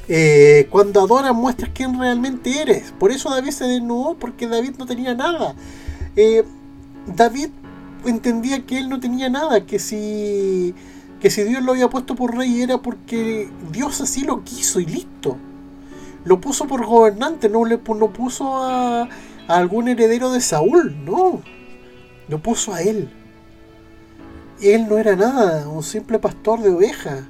Eh, 0.08 0.66
cuando 0.70 1.00
adoras 1.00 1.34
muestras 1.34 1.70
quién 1.74 1.98
realmente 1.98 2.60
eres. 2.60 2.92
Por 2.98 3.12
eso 3.12 3.30
David 3.30 3.50
se 3.50 3.64
desnudó, 3.64 4.16
porque 4.18 4.48
David 4.48 4.72
no 4.78 4.86
tenía 4.86 5.14
nada. 5.14 5.54
Eh, 6.16 6.42
David 7.06 7.50
entendía 8.06 8.64
que 8.64 8.78
él 8.78 8.88
no 8.88 8.98
tenía 8.98 9.28
nada, 9.28 9.66
que 9.66 9.78
si, 9.78 10.74
que 11.22 11.30
si 11.30 11.44
Dios 11.44 11.62
lo 11.62 11.72
había 11.72 11.88
puesto 11.88 12.14
por 12.14 12.36
rey 12.36 12.60
era 12.60 12.78
porque 12.78 13.48
Dios 13.70 14.00
así 14.02 14.24
lo 14.24 14.44
quiso 14.44 14.80
y 14.80 14.86
listo 14.86 15.38
lo 16.24 16.40
puso 16.40 16.66
por 16.66 16.86
gobernante, 16.86 17.48
no 17.48 17.64
le 17.64 17.78
no 17.78 18.12
puso 18.12 18.56
a, 18.56 19.08
algún 19.48 19.88
heredero 19.88 20.30
de 20.30 20.40
Saúl, 20.40 21.04
no. 21.04 21.42
Lo 22.28 22.38
puso 22.38 22.72
a 22.72 22.82
él. 22.82 23.10
Él 24.60 24.86
no 24.88 24.98
era 24.98 25.16
nada, 25.16 25.68
un 25.68 25.82
simple 25.82 26.18
pastor 26.18 26.60
de 26.60 26.70
ovejas. 26.70 27.24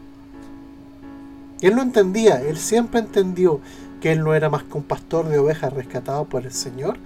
Él 1.63 1.75
lo 1.75 1.83
entendía, 1.83 2.43
él 2.43 2.59
siempre 2.59 3.01
entendió 3.01 3.61
que 4.01 4.13
él 4.13 4.23
no 4.23 4.35
era 4.35 4.51
más 4.51 4.65
que 4.65 4.77
un 4.77 4.83
pastor 4.83 5.29
de 5.29 5.39
ovejas 5.39 5.73
rescatado 5.73 6.25
por 6.25 6.45
el 6.45 6.53
Señor 6.53 6.99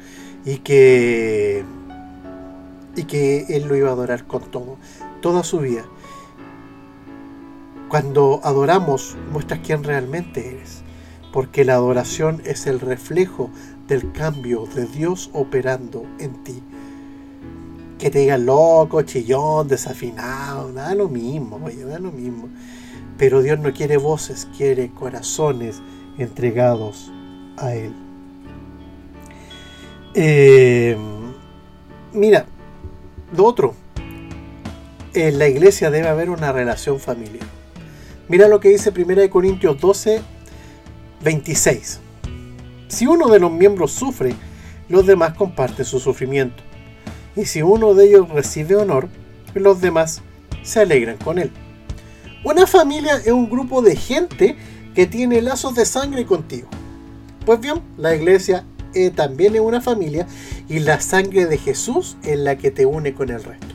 y 0.45 0.59
que 0.59 1.64
y 2.97 3.05
que 3.05 3.45
él 3.50 3.69
lo 3.69 3.76
iba 3.76 3.90
a 3.90 3.93
adorar 3.93 4.25
con 4.25 4.40
todo, 4.40 4.78
toda 5.21 5.45
su 5.45 5.59
vida. 5.59 5.85
Cuando 7.88 8.40
adoramos, 8.43 9.16
muestras 9.33 9.61
quién 9.62 9.85
realmente 9.85 10.49
eres 10.49 10.87
porque 11.37 11.66
la 11.66 11.75
adoración 11.75 12.40
es 12.47 12.66
el 12.66 12.81
reflejo 12.81 13.50
del 13.88 14.11
cambio 14.12 14.64
de 14.75 14.87
Dios 14.87 15.28
operando 15.35 16.07
en 16.19 16.43
ti. 16.43 16.62
Que 17.99 18.11
te 18.11 18.21
digan 18.21 18.47
loco, 18.47 19.02
chillón, 19.02 19.69
desafinado, 19.69 20.73
da 20.73 20.95
lo 20.95 21.11
mismo, 21.11 21.61
oye, 21.62 21.85
da 21.85 21.99
lo 21.99 22.11
mismo. 22.11 22.49
Pero 23.19 23.43
Dios 23.43 23.59
no 23.59 23.71
quiere 23.75 23.99
voces, 23.99 24.49
quiere 24.57 24.90
corazones 24.90 25.83
entregados 26.16 27.12
a 27.59 27.75
Él. 27.75 27.95
Eh, 30.14 30.97
mira, 32.14 32.47
lo 33.37 33.45
otro, 33.45 33.75
en 35.12 35.38
la 35.38 35.49
iglesia 35.49 35.90
debe 35.90 36.09
haber 36.09 36.31
una 36.31 36.50
relación 36.50 36.99
familiar. 36.99 37.55
Mira 38.28 38.49
lo 38.49 38.59
que 38.59 38.71
dice 38.71 38.90
1 38.90 39.30
Corintios 39.30 39.80
12, 39.80 40.21
26. 41.23 42.00
Si 42.88 43.06
uno 43.06 43.28
de 43.28 43.38
los 43.38 43.52
miembros 43.52 43.92
sufre, 43.92 44.35
los 44.88 45.06
demás 45.06 45.35
comparten 45.35 45.85
su 45.85 46.00
sufrimiento. 46.00 46.62
Y 47.37 47.45
si 47.45 47.62
uno 47.62 47.95
de 47.95 48.06
ellos 48.06 48.28
recibe 48.28 48.76
honor, 48.76 49.09
los 49.54 49.80
demás 49.80 50.23
se 50.62 50.80
alegran 50.80 51.18
con 51.18 51.38
él. 51.38 51.52
Una 52.45 52.66
familia 52.66 53.16
es 53.16 53.33
un 53.33 53.49
grupo 53.49 53.83
de 53.83 53.97
gente 53.97 54.56
que 54.95 55.06
tiene 55.06 55.42
lazos 55.42 55.75
de 55.75 55.85
sangre 55.85 56.25
contigo. 56.25 56.68
Pues 57.45 57.61
bien, 57.61 57.80
la 57.97 58.14
iglesia 58.14 58.64
eh, 58.95 59.11
también 59.11 59.54
es 59.54 59.61
una 59.61 59.80
familia 59.80 60.26
y 60.68 60.80
la 60.80 61.00
sangre 61.00 61.47
de 61.47 61.59
Jesús 61.59 62.16
es 62.25 62.38
la 62.38 62.56
que 62.56 62.71
te 62.71 62.87
une 62.87 63.14
con 63.14 63.30
el 63.30 63.42
resto. 63.42 63.65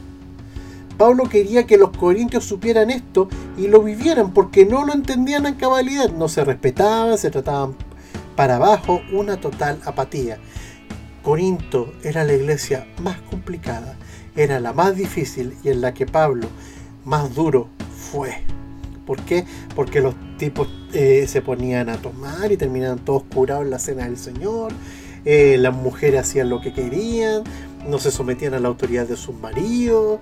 Pablo 1.02 1.28
quería 1.28 1.66
que 1.66 1.80
los 1.80 1.90
corintios 1.98 2.46
supieran 2.46 2.92
esto 2.92 3.28
y 3.58 3.68
lo 3.68 3.82
vivieran 3.82 4.36
porque 4.36 4.68
no 4.68 4.86
lo 4.86 4.94
entendían 4.94 5.48
en 5.48 5.56
cabalidad, 5.56 6.12
no 6.12 6.30
se 6.30 6.46
respetaban, 6.46 7.18
se 7.18 7.32
trataban 7.32 7.74
para 8.36 8.58
abajo, 8.58 9.02
una 9.12 9.38
total 9.38 9.80
apatía. 9.84 10.38
Corinto 11.24 11.92
era 12.04 12.24
la 12.24 12.34
iglesia 12.34 12.86
más 13.02 13.20
complicada, 13.20 13.98
era 14.36 14.60
la 14.60 14.74
más 14.74 14.96
difícil 14.96 15.58
y 15.64 15.70
en 15.70 15.82
la 15.82 15.96
que 15.96 16.06
Pablo 16.06 16.48
más 17.04 17.34
duro 17.34 17.68
fue. 18.12 18.44
¿Por 19.08 19.24
qué? 19.24 19.44
Porque 19.76 20.02
los 20.02 20.14
tipos 20.38 20.68
eh, 20.94 21.26
se 21.28 21.42
ponían 21.42 21.90
a 21.90 21.98
tomar 21.98 22.52
y 22.52 22.58
terminaban 22.58 23.00
todos 23.00 23.24
curados 23.24 23.64
en 23.64 23.72
la 23.72 23.80
cena 23.80 24.04
del 24.04 24.18
Señor. 24.18 24.72
Eh, 25.26 25.58
las 25.58 25.76
mujeres 25.76 26.22
hacían 26.22 26.50
lo 26.50 26.62
que 26.62 26.74
querían, 26.74 27.44
no 27.88 27.98
se 27.98 28.12
sometían 28.12 28.54
a 28.54 28.60
la 28.60 28.68
autoridad 28.68 29.08
de 29.08 29.16
sus 29.16 29.36
maridos, 29.36 30.20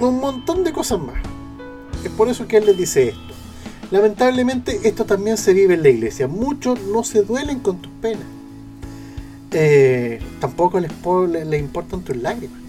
un 0.00 0.20
montón 0.20 0.64
de 0.64 0.72
cosas 0.72 1.00
más. 1.00 1.16
Es 2.04 2.10
por 2.10 2.28
eso 2.28 2.46
que 2.46 2.58
él 2.58 2.66
les 2.66 2.76
dice 2.76 3.08
esto. 3.08 3.20
Lamentablemente 3.90 4.80
esto 4.84 5.04
también 5.04 5.36
se 5.36 5.52
vive 5.54 5.74
en 5.74 5.82
la 5.82 5.88
iglesia. 5.88 6.28
Muchos 6.28 6.80
no 6.82 7.04
se 7.04 7.22
duelen 7.22 7.60
con 7.60 7.78
tus 7.78 7.92
penas. 8.00 8.26
Eh, 9.50 10.20
tampoco 10.40 10.78
les, 10.78 10.92
les 11.46 11.60
importan 11.60 12.02
tus 12.02 12.16
lágrimas. 12.16 12.60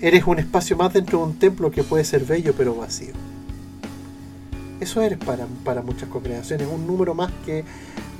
Eres 0.00 0.26
un 0.26 0.38
espacio 0.38 0.76
más 0.76 0.92
dentro 0.92 1.18
de 1.18 1.24
un 1.24 1.38
templo 1.38 1.70
que 1.70 1.84
puede 1.84 2.04
ser 2.04 2.24
bello 2.24 2.54
pero 2.56 2.74
vacío. 2.74 3.12
Eso 4.80 5.00
eres 5.00 5.18
para, 5.18 5.46
para 5.64 5.82
muchas 5.82 6.08
congregaciones, 6.08 6.66
un 6.68 6.86
número 6.88 7.14
más 7.14 7.30
que 7.46 7.64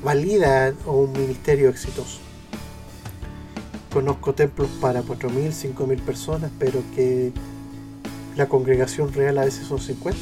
valida 0.04 0.72
un 0.86 1.12
ministerio 1.12 1.68
exitoso. 1.70 2.20
Conozco 3.92 4.32
templos 4.32 4.68
para 4.80 5.02
4.000, 5.02 5.74
5.000 5.74 6.00
personas, 6.00 6.50
pero 6.58 6.82
que 6.94 7.32
la 8.36 8.48
congregación 8.48 9.12
real 9.12 9.36
a 9.38 9.44
veces 9.44 9.66
son 9.66 9.78
50, 9.78 10.18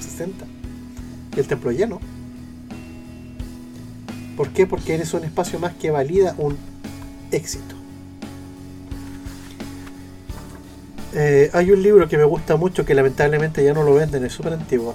60. 0.00 0.44
Y 1.36 1.40
el 1.40 1.46
templo 1.46 1.70
lleno. 1.70 2.00
¿Por 4.36 4.50
qué? 4.50 4.66
Porque 4.66 4.94
eres 4.94 5.14
un 5.14 5.24
espacio 5.24 5.58
más 5.58 5.74
que 5.74 5.90
valida 5.90 6.34
un 6.38 6.56
éxito. 7.30 7.76
Eh, 11.14 11.50
hay 11.54 11.70
un 11.70 11.82
libro 11.82 12.08
que 12.08 12.18
me 12.18 12.24
gusta 12.24 12.56
mucho 12.56 12.84
que 12.84 12.94
lamentablemente 12.94 13.64
ya 13.64 13.72
no 13.72 13.84
lo 13.84 13.94
venden, 13.94 14.24
es 14.24 14.32
súper 14.32 14.52
antiguo. 14.52 14.94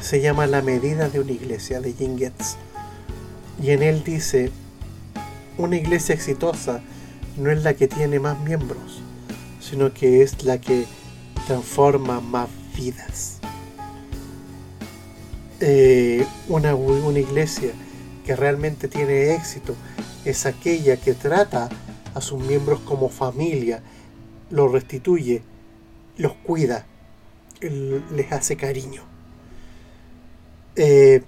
Se 0.00 0.20
llama 0.20 0.46
La 0.46 0.62
medida 0.62 1.08
de 1.10 1.20
una 1.20 1.32
iglesia 1.32 1.80
de 1.80 1.92
Jim. 1.92 2.16
Y 3.60 3.70
en 3.70 3.82
él 3.82 4.02
dice, 4.04 4.50
una 5.58 5.76
iglesia 5.76 6.14
exitosa 6.14 6.80
no 7.38 7.50
es 7.50 7.62
la 7.62 7.74
que 7.74 7.88
tiene 7.88 8.20
más 8.20 8.38
miembros, 8.40 9.00
sino 9.60 9.92
que 9.94 10.22
es 10.22 10.44
la 10.44 10.60
que 10.60 10.86
transforma 11.46 12.20
más 12.20 12.48
vidas. 12.76 13.38
Eh, 15.60 16.24
una, 16.48 16.72
iglesia 17.18 17.70
que 18.24 18.36
realmente 18.36 18.86
tiene 18.86 19.34
éxito 19.34 19.74
es 20.24 20.46
aquella 20.46 20.96
que 20.96 21.14
trata 21.14 21.68
a 22.14 22.20
sus 22.20 22.40
miembros 22.40 22.80
como 22.80 23.08
familia, 23.08 23.82
los 24.50 24.70
restituye, 24.70 25.42
los 26.16 26.32
cuida, 26.32 26.86
les 27.60 28.32
hace 28.32 28.56
cariño. 28.56 29.02
Eh, 30.76 31.22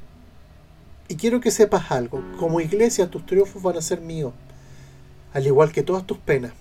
Y 1.09 1.17
quiero 1.17 1.40
que 1.40 1.50
sepas 1.50 1.90
algo, 1.90 2.23
como 2.38 2.61
iglesia 2.61 3.11
tus 3.11 3.26
triunfos 3.26 3.61
van 3.61 3.76
a 3.76 3.83
ser 3.83 4.00
míos, 4.00 4.33
al 5.32 5.46
igual 5.46 5.72
que 5.72 5.82
todas 5.82 6.06
tus 6.06 6.18
penas. 6.18 6.52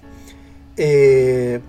Eh, 0.77 1.59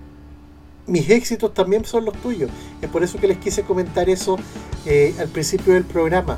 mis 0.87 1.09
éxitos 1.09 1.53
también 1.53 1.85
son 1.85 2.05
los 2.05 2.15
tuyos. 2.21 2.49
Es 2.81 2.89
por 2.89 3.03
eso 3.03 3.19
que 3.19 3.27
les 3.27 3.37
quise 3.37 3.63
comentar 3.63 4.09
eso 4.09 4.37
eh, 4.85 5.13
al 5.19 5.29
principio 5.29 5.73
del 5.73 5.83
programa, 5.83 6.37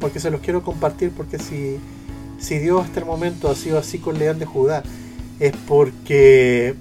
porque 0.00 0.20
se 0.20 0.30
los 0.30 0.40
quiero 0.40 0.62
compartir, 0.62 1.10
porque 1.10 1.38
si, 1.38 1.78
si 2.38 2.58
Dios 2.58 2.84
hasta 2.84 3.00
el 3.00 3.06
momento 3.06 3.48
ha 3.50 3.54
sido 3.54 3.78
así 3.78 3.98
con 3.98 4.18
León 4.18 4.38
de 4.38 4.46
Judá, 4.46 4.82
es 5.40 5.52
porque 5.66 6.74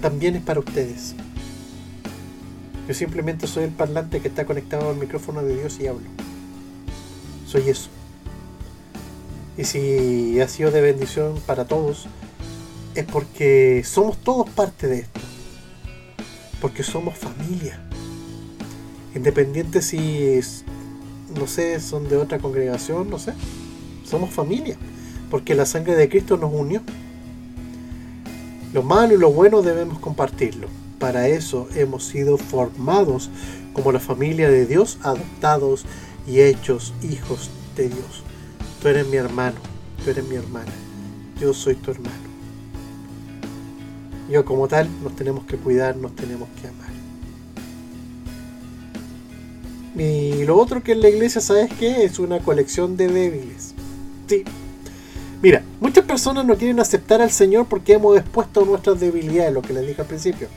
también 0.00 0.36
es 0.36 0.42
para 0.42 0.60
ustedes. 0.60 1.14
Yo 2.86 2.94
simplemente 2.94 3.46
soy 3.46 3.64
el 3.64 3.70
parlante 3.70 4.20
que 4.20 4.28
está 4.28 4.44
conectado 4.44 4.90
al 4.90 4.96
micrófono 4.96 5.42
de 5.42 5.56
Dios 5.56 5.78
y 5.80 5.86
hablo. 5.86 6.06
Soy 7.46 7.68
eso. 7.68 7.88
Y 9.56 9.64
si 9.64 10.40
ha 10.40 10.48
sido 10.48 10.70
de 10.70 10.80
bendición 10.80 11.40
para 11.46 11.64
todos, 11.64 12.06
es 12.94 13.04
porque 13.04 13.82
somos 13.84 14.16
todos 14.18 14.48
parte 14.50 14.86
de 14.86 15.00
esto. 15.00 15.20
Porque 16.60 16.82
somos 16.82 17.18
familia. 17.18 17.80
Independiente 19.14 19.82
si, 19.82 20.40
no 21.38 21.46
sé, 21.46 21.80
son 21.80 22.08
de 22.08 22.16
otra 22.16 22.38
congregación, 22.38 23.10
no 23.10 23.18
sé. 23.18 23.32
Somos 24.04 24.30
familia. 24.30 24.76
Porque 25.30 25.54
la 25.54 25.66
sangre 25.66 25.96
de 25.96 26.08
Cristo 26.08 26.36
nos 26.36 26.52
unió. 26.52 26.82
Lo 28.72 28.82
malo 28.82 29.14
y 29.14 29.18
lo 29.18 29.30
bueno 29.30 29.62
debemos 29.62 29.98
compartirlo. 29.98 30.68
Para 30.98 31.28
eso 31.28 31.68
hemos 31.74 32.04
sido 32.04 32.38
formados 32.38 33.30
como 33.72 33.92
la 33.92 34.00
familia 34.00 34.48
de 34.48 34.66
Dios, 34.66 34.98
adoptados 35.02 35.84
y 36.26 36.40
hechos 36.40 36.94
hijos 37.02 37.50
de 37.76 37.88
Dios. 37.88 38.22
Tú 38.80 38.88
eres 38.88 39.06
mi 39.08 39.16
hermano, 39.16 39.56
tú 40.02 40.10
eres 40.10 40.24
mi 40.26 40.36
hermana, 40.36 40.72
yo 41.40 41.52
soy 41.52 41.74
tu 41.74 41.90
hermano. 41.90 42.33
Yo 44.28 44.44
como 44.44 44.68
tal 44.68 44.88
nos 45.02 45.14
tenemos 45.16 45.44
que 45.44 45.56
cuidar, 45.56 45.96
nos 45.96 46.14
tenemos 46.16 46.48
que 46.60 46.68
amar. 46.68 46.94
Y 49.96 50.44
lo 50.44 50.58
otro 50.58 50.82
que 50.82 50.92
en 50.92 51.02
la 51.02 51.08
iglesia, 51.08 51.40
¿sabes 51.40 51.70
qué? 51.78 52.04
Es 52.04 52.18
una 52.18 52.40
colección 52.40 52.96
de 52.96 53.08
débiles. 53.08 53.74
Sí. 54.26 54.44
Mira, 55.40 55.62
muchas 55.78 56.04
personas 56.04 56.44
no 56.46 56.56
quieren 56.56 56.80
aceptar 56.80 57.20
al 57.20 57.30
Señor 57.30 57.66
porque 57.66 57.92
hemos 57.92 58.16
expuesto 58.18 58.64
nuestras 58.64 58.98
debilidades, 58.98 59.52
lo 59.52 59.62
que 59.62 59.74
les 59.74 59.86
dije 59.86 60.00
al 60.00 60.08
principio. 60.08 60.48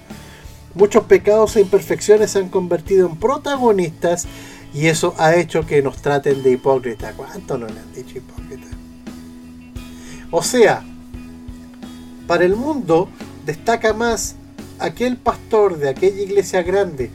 Muchos 0.74 1.04
pecados 1.04 1.56
e 1.56 1.62
imperfecciones 1.62 2.32
se 2.32 2.40
han 2.40 2.50
convertido 2.50 3.08
en 3.08 3.18
protagonistas 3.18 4.28
y 4.74 4.88
eso 4.88 5.14
ha 5.18 5.36
hecho 5.36 5.66
que 5.66 5.82
nos 5.82 6.02
traten 6.02 6.42
de 6.42 6.52
hipócrita. 6.52 7.14
¿Cuánto 7.14 7.58
nos 7.58 7.72
han 7.72 7.94
dicho 7.94 8.18
hipócrita? 8.18 8.68
O 10.32 10.42
sea, 10.42 10.84
para 12.26 12.46
el 12.46 12.56
mundo 12.56 13.10
destaca 13.48 13.94
más 13.94 14.36
aquel 14.77 15.18
pastor 15.18 15.80
de 15.80 15.89
aquella 15.89 16.22
iglesia 16.22 16.62
grande 16.62 17.10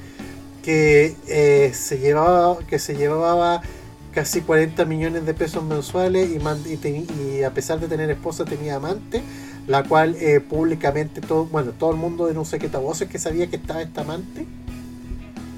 que, 0.64 1.14
eh, 1.28 1.70
se, 1.72 1.98
llevaba, 1.98 2.58
que 2.66 2.80
se 2.80 2.96
llevaba 2.96 3.62
casi 4.10 4.40
40 4.40 4.84
millones 4.84 5.24
de 5.24 5.34
pesos 5.34 5.62
mensuales 5.62 6.28
y, 6.28 7.42
a 7.44 7.50
pesar 7.54 7.78
de 7.78 7.86
tener 7.86 8.10
esposa 8.10 8.44
tenía 8.44 8.74
amante, 8.76 9.22
la 9.68 9.84
cual 9.84 10.16
eh, 10.18 10.40
públicamente 10.40 11.20
todo, 11.20 11.44
bueno, 11.46 11.70
todo 11.70 11.92
el 11.92 11.96
mundo 11.96 12.26
de 12.26 12.44
sé 12.44 12.58
qué 12.58 12.66
voces 12.66 13.08
que 13.08 13.20
sabía 13.20 13.46
que 13.46 13.56
estaba 13.56 13.80
esta 13.80 14.00
amante. 14.00 14.44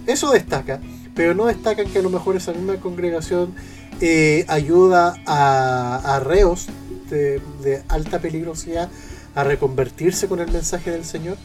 Eso 0.06 0.30
destaca 0.30 0.80
pero 1.14 1.34
no 1.34 1.46
destacan 1.46 1.86
que 1.86 1.98
a 1.98 2.02
lo 2.02 2.10
mejor 2.10 2.36
esa 2.36 2.52
misma 2.52 2.76
congregación 2.76 3.54
eh, 4.00 4.44
ayuda 4.48 5.14
a, 5.26 6.20
reos 6.24 6.66
de, 7.10 7.82
alta 7.88 8.18
peligrosidad 8.18 8.90
a 9.34 9.44
reconvertirse 9.44 10.28
con 10.28 10.40
el 10.40 10.50
mensaje 10.50 10.90
del 10.90 11.04
Señor, 11.04 11.36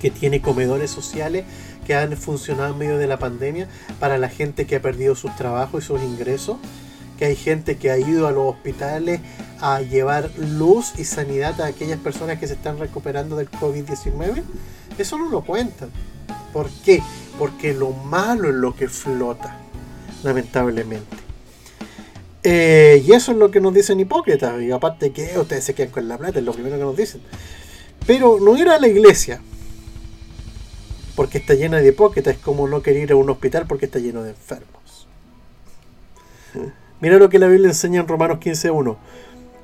que 0.00 0.10
tiene 0.10 0.40
comedores 0.40 0.90
sociales 0.90 1.44
que 1.86 1.94
han 1.94 2.16
funcionado 2.16 2.72
en 2.72 2.78
medio 2.78 2.98
de 2.98 3.06
la 3.06 3.18
pandemia 3.18 3.66
para 3.98 4.18
la 4.18 4.28
gente 4.28 4.66
que 4.66 4.76
ha 4.76 4.82
perdido 4.82 5.14
sus 5.14 5.34
trabajos 5.36 5.84
y 5.84 5.86
sus 5.86 6.02
ingresos, 6.02 6.58
que 7.18 7.24
hay 7.24 7.36
gente 7.36 7.78
que 7.78 7.90
ha 7.90 7.98
ido 7.98 8.26
a 8.26 8.30
los 8.30 8.54
hospitales 8.54 9.20
a 9.60 9.80
llevar 9.80 10.30
luz 10.38 10.92
y 10.98 11.04
sanidad 11.04 11.60
a 11.60 11.66
aquellas 11.66 11.98
personas 11.98 12.38
que 12.38 12.46
se 12.46 12.54
están 12.54 12.78
recuperando 12.78 13.36
del 13.36 13.50
COVID-19. 13.50 14.42
Eso 14.98 15.18
no 15.18 15.28
lo 15.28 15.42
cuentan. 15.42 15.90
¿Por 16.52 16.70
qué? 16.84 17.02
Porque 17.38 17.74
lo 17.74 17.90
malo 17.90 18.48
es 18.48 18.54
lo 18.54 18.74
que 18.74 18.88
flota, 18.88 19.56
lamentablemente. 20.22 21.27
Eh, 22.42 23.02
y 23.06 23.12
eso 23.12 23.32
es 23.32 23.38
lo 23.38 23.50
que 23.50 23.60
nos 23.60 23.74
dicen 23.74 24.00
hipócritas. 24.00 24.60
Y 24.62 24.70
aparte 24.70 25.12
que 25.12 25.38
ustedes 25.38 25.64
se 25.64 25.74
quedan 25.74 25.90
con 25.90 26.08
la 26.08 26.18
plata, 26.18 26.38
es 26.38 26.44
lo 26.44 26.52
primero 26.52 26.76
que 26.76 26.84
nos 26.84 26.96
dicen. 26.96 27.20
Pero 28.06 28.38
no 28.40 28.56
ir 28.56 28.68
a 28.68 28.78
la 28.78 28.88
iglesia 28.88 29.40
porque 31.14 31.38
está 31.38 31.54
llena 31.54 31.78
de 31.78 31.88
hipócritas. 31.88 32.36
Es 32.36 32.40
como 32.40 32.68
no 32.68 32.82
querer 32.82 33.04
ir 33.04 33.12
a 33.12 33.16
un 33.16 33.28
hospital 33.30 33.66
porque 33.66 33.86
está 33.86 33.98
lleno 33.98 34.22
de 34.22 34.30
enfermos. 34.30 35.08
Mira 37.00 37.18
lo 37.18 37.28
que 37.28 37.38
la 37.38 37.48
Biblia 37.48 37.68
enseña 37.68 38.00
en 38.00 38.08
Romanos 38.08 38.38
15.1. 38.38 38.96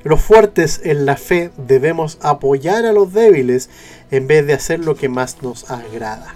Los 0.04 0.20
fuertes 0.20 0.80
en 0.84 1.06
la 1.06 1.16
fe 1.16 1.50
debemos 1.56 2.18
apoyar 2.20 2.84
a 2.84 2.92
los 2.92 3.12
débiles 3.12 3.70
en 4.10 4.26
vez 4.26 4.46
de 4.46 4.52
hacer 4.52 4.80
lo 4.80 4.96
que 4.96 5.08
más 5.08 5.42
nos 5.42 5.70
agrada. 5.70 6.34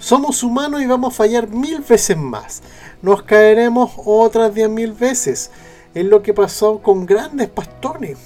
Somos 0.00 0.42
humanos 0.42 0.80
y 0.80 0.86
vamos 0.86 1.12
a 1.12 1.16
fallar 1.18 1.48
mil 1.48 1.82
veces 1.82 2.16
más. 2.16 2.62
Nos 3.02 3.22
caeremos 3.22 3.92
otras 3.98 4.54
diez 4.54 4.70
mil 4.70 4.92
veces. 4.92 5.50
Es 5.94 6.06
lo 6.06 6.22
que 6.22 6.32
pasó 6.32 6.78
con 6.78 7.04
grandes 7.04 7.50
pastores, 7.50 8.16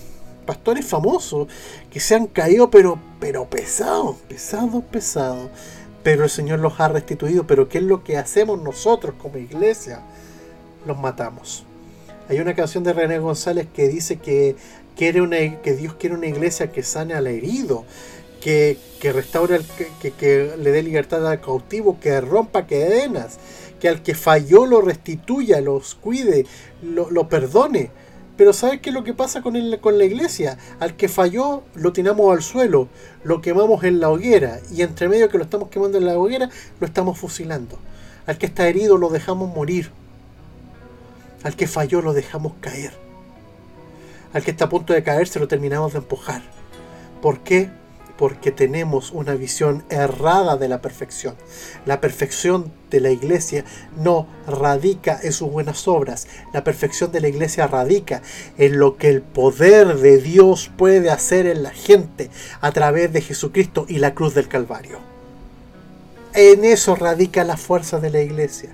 pastores 0.46 0.86
famosos, 0.86 1.48
que 1.90 1.98
se 1.98 2.14
han 2.14 2.28
caído 2.28 2.70
pero, 2.70 3.00
pero 3.18 3.50
pesados, 3.50 4.16
pesados, 4.28 4.84
pesados. 4.84 5.50
Pero 6.04 6.22
el 6.22 6.30
Señor 6.30 6.60
los 6.60 6.78
ha 6.78 6.86
restituido. 6.86 7.44
Pero 7.44 7.68
¿qué 7.68 7.78
es 7.78 7.84
lo 7.84 8.04
que 8.04 8.18
hacemos 8.18 8.62
nosotros 8.62 9.16
como 9.20 9.38
iglesia? 9.38 10.00
Los 10.86 10.96
matamos. 10.96 11.64
Hay 12.28 12.38
una 12.38 12.54
canción 12.54 12.84
de 12.84 12.92
René 12.92 13.18
González 13.18 13.66
que 13.74 13.88
dice 13.88 14.20
que, 14.20 14.54
quiere 14.96 15.20
una, 15.20 15.60
que 15.60 15.74
Dios 15.74 15.94
quiere 15.94 16.14
una 16.14 16.26
iglesia 16.26 16.70
que 16.70 16.84
sane 16.84 17.14
al 17.14 17.26
herido, 17.26 17.84
que, 18.44 19.12
restaure, 19.14 19.60
que, 20.00 20.54
le 20.58 20.70
dé 20.70 20.82
libertad 20.82 21.26
al 21.26 21.40
cautivo, 21.40 21.98
que 21.98 22.20
rompa 22.20 22.66
cadenas, 22.66 23.38
que 23.80 23.88
al 23.88 24.02
que 24.02 24.14
falló 24.14 24.66
lo 24.66 24.82
restituya, 24.82 25.62
los 25.62 25.94
cuide, 25.94 26.44
lo, 26.82 27.28
perdone. 27.30 27.90
Pero 28.36 28.52
¿sabes 28.52 28.80
qué 28.80 28.90
es 28.90 28.94
lo 28.94 29.02
que 29.02 29.14
pasa 29.14 29.40
con, 29.40 29.56
el, 29.56 29.80
con 29.80 29.96
la 29.96 30.04
iglesia? 30.04 30.58
Al 30.78 30.94
que 30.94 31.08
falló 31.08 31.62
lo 31.74 31.94
tiramos 31.94 32.30
al 32.32 32.42
suelo, 32.42 32.88
lo 33.22 33.40
quemamos 33.40 33.82
en 33.84 33.98
la 33.98 34.10
hoguera 34.10 34.60
y 34.70 34.82
entre 34.82 35.08
medio 35.08 35.30
que 35.30 35.38
lo 35.38 35.44
estamos 35.44 35.70
quemando 35.70 35.96
en 35.96 36.04
la 36.04 36.18
hoguera 36.18 36.50
lo 36.80 36.86
estamos 36.86 37.18
fusilando. 37.18 37.78
Al 38.26 38.36
que 38.36 38.46
está 38.46 38.68
herido 38.68 38.98
lo 38.98 39.08
dejamos 39.08 39.54
morir. 39.54 39.90
Al 41.44 41.56
que 41.56 41.66
falló 41.66 42.02
lo 42.02 42.12
dejamos 42.12 42.52
caer. 42.60 42.92
Al 44.34 44.42
que 44.42 44.50
está 44.50 44.66
a 44.66 44.68
punto 44.68 44.92
de 44.92 45.02
caer 45.02 45.28
se 45.28 45.40
lo 45.40 45.48
terminamos 45.48 45.92
de 45.92 46.00
empujar. 46.00 46.42
¿Por 47.22 47.40
qué? 47.40 47.70
Porque 48.16 48.52
tenemos 48.52 49.10
una 49.10 49.34
visión 49.34 49.84
errada 49.90 50.56
de 50.56 50.68
la 50.68 50.80
perfección. 50.80 51.34
La 51.84 52.00
perfección 52.00 52.70
de 52.90 53.00
la 53.00 53.10
iglesia 53.10 53.64
no 53.96 54.26
radica 54.46 55.18
en 55.22 55.32
sus 55.32 55.50
buenas 55.50 55.88
obras. 55.88 56.26
La 56.52 56.62
perfección 56.62 57.10
de 57.10 57.20
la 57.20 57.28
iglesia 57.28 57.66
radica 57.66 58.22
en 58.56 58.78
lo 58.78 58.96
que 58.96 59.08
el 59.08 59.22
poder 59.22 59.98
de 59.98 60.18
Dios 60.18 60.70
puede 60.76 61.10
hacer 61.10 61.46
en 61.46 61.62
la 61.62 61.70
gente 61.70 62.30
a 62.60 62.70
través 62.72 63.12
de 63.12 63.20
Jesucristo 63.20 63.86
y 63.88 63.98
la 63.98 64.14
cruz 64.14 64.34
del 64.34 64.48
Calvario. 64.48 64.98
En 66.34 66.64
eso 66.64 66.94
radica 66.94 67.44
la 67.44 67.56
fuerza 67.56 68.00
de 68.00 68.10
la 68.10 68.20
iglesia. 68.20 68.70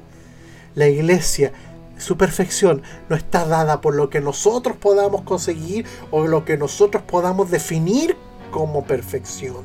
La 0.75 0.89
iglesia 0.89 1.53
su 2.01 2.17
perfección 2.17 2.83
no 3.11 3.17
está 3.17 3.45
dada 3.45 3.83
por 3.83 3.95
lo 3.95 4.09
que 4.09 4.23
nosotros 4.23 4.77
podamos 4.79 5.23
conseguir 5.23 5.85
o 6.11 6.27
lo 6.27 6.47
que 6.47 6.57
nosotros 6.57 7.03
podamos 7.03 7.51
definir 7.51 8.17
como 8.51 8.85
perfección. 8.85 9.65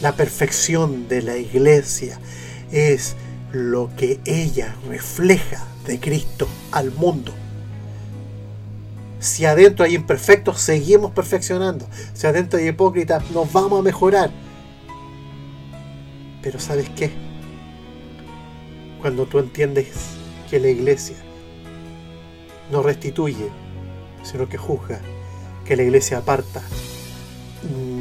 La 0.00 0.12
perfección 0.12 1.08
de 1.08 1.22
la 1.22 1.36
iglesia 1.36 2.18
es 2.70 3.16
lo 3.52 3.90
que 3.96 4.20
ella 4.24 4.76
refleja 4.88 5.64
de 5.86 5.98
Cristo 5.98 6.46
al 6.70 6.92
mundo. 6.92 7.32
Si 9.20 9.44
adentro 9.44 9.84
hay 9.84 9.96
imperfectos, 9.96 10.60
seguimos 10.60 11.10
perfeccionando. 11.10 11.86
Si 12.14 12.26
adentro 12.26 12.60
hay 12.60 12.68
hipócritas, 12.68 13.28
nos 13.32 13.52
vamos 13.52 13.80
a 13.80 13.82
mejorar. 13.82 14.30
Pero 16.42 16.60
¿sabes 16.60 16.88
qué? 16.90 17.10
Cuando 19.00 19.26
tú 19.26 19.40
entiendes 19.40 19.88
que 20.48 20.60
la 20.60 20.68
iglesia 20.68 21.16
no 22.70 22.82
restituye, 22.82 23.48
sino 24.22 24.48
que 24.48 24.56
juzga, 24.56 25.00
que 25.68 25.76
la 25.76 25.82
iglesia 25.82 26.16
aparta, 26.16 26.62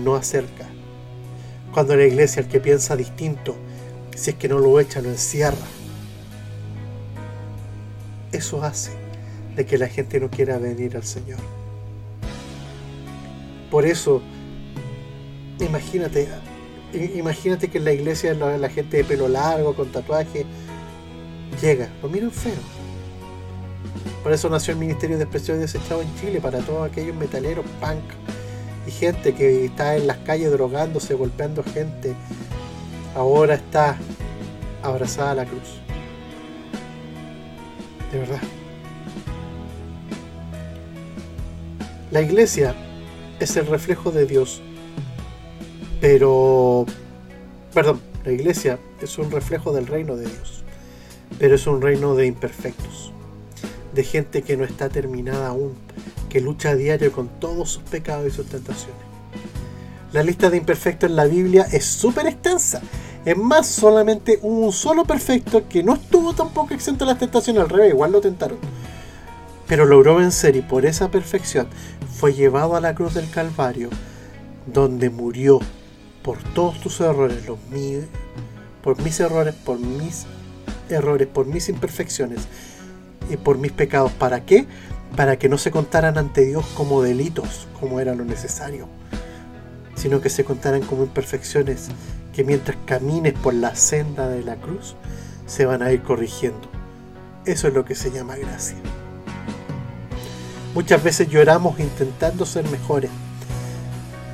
no 0.01 0.15
acerca. 0.15 0.65
Cuando 1.73 1.97
la 1.97 2.05
iglesia, 2.05 2.41
el 2.41 2.47
que 2.47 2.61
piensa 2.61 2.95
distinto, 2.95 3.57
si 4.15 4.29
es 4.29 4.37
que 4.37 4.47
no 4.47 4.59
lo 4.59 4.79
echa, 4.79 5.01
lo 5.01 5.09
encierra. 5.09 5.67
eso 8.31 8.63
hace 8.63 8.91
de 9.57 9.65
que 9.65 9.77
la 9.77 9.89
gente 9.89 10.17
no 10.21 10.29
quiera 10.29 10.57
venir 10.59 10.95
al 10.95 11.03
Señor. 11.03 11.39
Por 13.69 13.85
eso, 13.85 14.21
imagínate, 15.59 16.29
imagínate 17.15 17.67
que 17.67 17.79
en 17.79 17.83
la 17.83 17.91
iglesia 17.91 18.33
la, 18.33 18.69
gente 18.69 18.95
de 18.95 19.03
pelo 19.03 19.27
largo, 19.27 19.75
con 19.75 19.91
tatuaje, 19.91 20.45
llega, 21.61 21.89
lo 22.01 22.07
miran 22.07 22.31
feo. 22.31 22.76
Por 24.27 24.33
eso 24.33 24.49
nació 24.49 24.73
el 24.73 24.79
Ministerio 24.79 25.15
de 25.15 25.23
Expresión 25.23 25.57
Desechado 25.61 26.01
en 26.01 26.15
Chile, 26.19 26.41
para 26.41 26.59
todos 26.59 26.85
aquellos 26.85 27.15
metaleros, 27.15 27.65
punk 27.79 28.03
y 28.85 28.91
gente 28.91 29.33
que 29.33 29.63
está 29.63 29.95
en 29.95 30.05
las 30.05 30.17
calles 30.17 30.51
drogándose, 30.51 31.13
golpeando 31.13 31.63
gente, 31.63 32.13
ahora 33.15 33.53
está 33.53 33.95
abrazada 34.83 35.31
a 35.31 35.35
la 35.35 35.45
cruz. 35.45 35.79
De 38.11 38.19
verdad. 38.19 38.41
La 42.11 42.19
iglesia 42.19 42.75
es 43.39 43.55
el 43.55 43.65
reflejo 43.67 44.11
de 44.11 44.25
Dios, 44.25 44.61
pero, 46.01 46.85
perdón, 47.73 48.01
la 48.25 48.33
iglesia 48.33 48.77
es 49.01 49.17
un 49.17 49.31
reflejo 49.31 49.71
del 49.71 49.87
reino 49.87 50.17
de 50.17 50.25
Dios, 50.25 50.65
pero 51.39 51.55
es 51.55 51.65
un 51.65 51.81
reino 51.81 52.13
de 52.13 52.25
imperfectos, 52.25 53.13
de 53.97 54.03
gente 54.03 54.43
que 54.43 54.55
no 54.55 54.63
está 54.63 54.89
terminada 54.89 55.47
aún, 55.47 55.73
que 56.29 56.39
lucha 56.39 56.69
a 56.69 56.75
diario 56.75 57.11
con 57.11 57.27
todos 57.39 57.71
sus 57.71 57.83
pecados 57.83 58.27
y 58.27 58.31
sus 58.31 58.45
tentaciones. 58.45 58.95
La 60.13 60.21
lista 60.21 60.51
de 60.51 60.57
imperfectos 60.57 61.09
en 61.09 61.15
la 61.15 61.25
Biblia 61.25 61.65
es 61.71 61.83
súper 61.83 62.27
extensa. 62.27 62.79
Es 63.25 63.35
más, 63.35 63.65
solamente 63.65 64.39
un 64.43 64.71
solo 64.71 65.03
perfecto 65.03 65.67
que 65.67 65.81
no 65.83 65.95
estuvo 65.95 66.33
tampoco 66.33 66.75
exento 66.75 67.05
de 67.05 67.11
las 67.11 67.19
tentaciones, 67.19 67.63
al 67.63 67.69
revés, 67.69 67.89
igual 67.89 68.11
lo 68.11 68.21
tentaron. 68.21 68.59
Pero 69.67 69.85
logró 69.85 70.15
vencer 70.15 70.55
y 70.55 70.61
por 70.61 70.85
esa 70.85 71.09
perfección 71.09 71.67
fue 72.19 72.33
llevado 72.33 72.75
a 72.75 72.81
la 72.81 72.93
cruz 72.93 73.15
del 73.15 73.29
Calvario, 73.31 73.89
donde 74.67 75.09
murió 75.09 75.59
por 76.21 76.37
todos 76.53 76.79
tus 76.79 77.01
errores, 77.01 77.47
los 77.47 77.59
míos, 77.71 78.05
por 78.83 79.01
mis 79.01 79.19
errores, 79.19 79.55
por 79.55 79.79
mis 79.79 80.25
errores, 80.87 81.27
por 81.27 81.47
mis 81.47 81.67
imperfecciones 81.67 82.47
por 83.35 83.57
mis 83.57 83.73
pecados. 83.73 84.11
¿Para 84.13 84.45
qué? 84.45 84.65
Para 85.17 85.37
que 85.37 85.49
no 85.49 85.57
se 85.57 85.71
contaran 85.71 86.17
ante 86.17 86.45
Dios 86.45 86.65
como 86.75 87.01
delitos, 87.01 87.67
como 87.79 87.99
era 87.99 88.15
lo 88.15 88.23
necesario, 88.23 88.87
sino 89.95 90.21
que 90.21 90.29
se 90.29 90.45
contaran 90.45 90.81
como 90.81 91.03
imperfecciones 91.03 91.89
que 92.33 92.43
mientras 92.43 92.77
camines 92.85 93.33
por 93.33 93.53
la 93.53 93.75
senda 93.75 94.29
de 94.29 94.43
la 94.43 94.55
cruz, 94.55 94.95
se 95.47 95.65
van 95.65 95.81
a 95.81 95.91
ir 95.91 96.03
corrigiendo. 96.03 96.69
Eso 97.45 97.67
es 97.67 97.73
lo 97.73 97.83
que 97.83 97.95
se 97.95 98.11
llama 98.11 98.35
gracia. 98.35 98.77
Muchas 100.75 101.01
veces 101.01 101.29
lloramos 101.29 101.79
intentando 101.79 102.45
ser 102.45 102.69
mejores, 102.69 103.09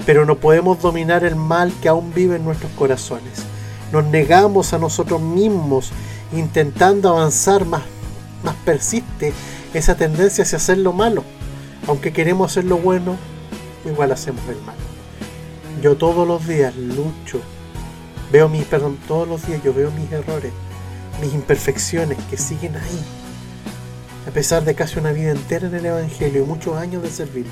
pero 0.06 0.26
no 0.26 0.36
podemos 0.38 0.82
dominar 0.82 1.24
el 1.24 1.38
mal 1.38 1.72
que 1.82 1.88
aún 1.88 2.14
vive 2.14 2.36
en 2.36 2.44
nuestros 2.44 2.72
corazones. 2.74 3.46
Nos 3.94 4.04
negamos 4.06 4.74
a 4.74 4.80
nosotros 4.80 5.22
mismos 5.22 5.92
intentando 6.34 7.10
avanzar 7.10 7.64
más 7.66 7.84
persiste 8.66 9.34
esa 9.74 9.96
tendencia 9.96 10.44
hacia 10.44 10.58
hacer 10.58 10.78
lo 10.80 10.94
malo. 10.94 11.24
Aunque 11.88 12.14
queremos 12.14 12.52
hacer 12.52 12.66
lo 12.66 12.78
bueno, 12.78 13.18
igual 13.86 14.12
hacemos 14.12 14.42
el 14.50 14.62
mal. 14.62 14.76
Yo 15.82 15.98
todos 15.98 16.28
los 16.28 16.48
días 16.48 16.76
lucho, 16.76 17.42
veo 18.32 18.48
mis, 18.50 18.66
perdón, 18.66 18.98
todos 19.08 19.28
los 19.28 19.46
días 19.46 19.62
yo 19.64 19.74
veo 19.74 19.92
mis 19.92 20.12
errores, 20.12 20.54
mis 21.22 21.34
imperfecciones 21.34 22.18
que 22.30 22.38
siguen 22.38 22.76
ahí 22.76 23.04
a 24.28 24.32
pesar 24.32 24.64
de 24.64 24.74
casi 24.74 25.00
una 25.00 25.12
vida 25.12 25.32
entera 25.32 25.68
en 25.68 25.76
el 25.76 25.86
Evangelio 25.86 26.44
y 26.44 26.46
muchos 26.46 26.78
años 26.78 27.04
de 27.04 27.10
servirle. 27.10 27.52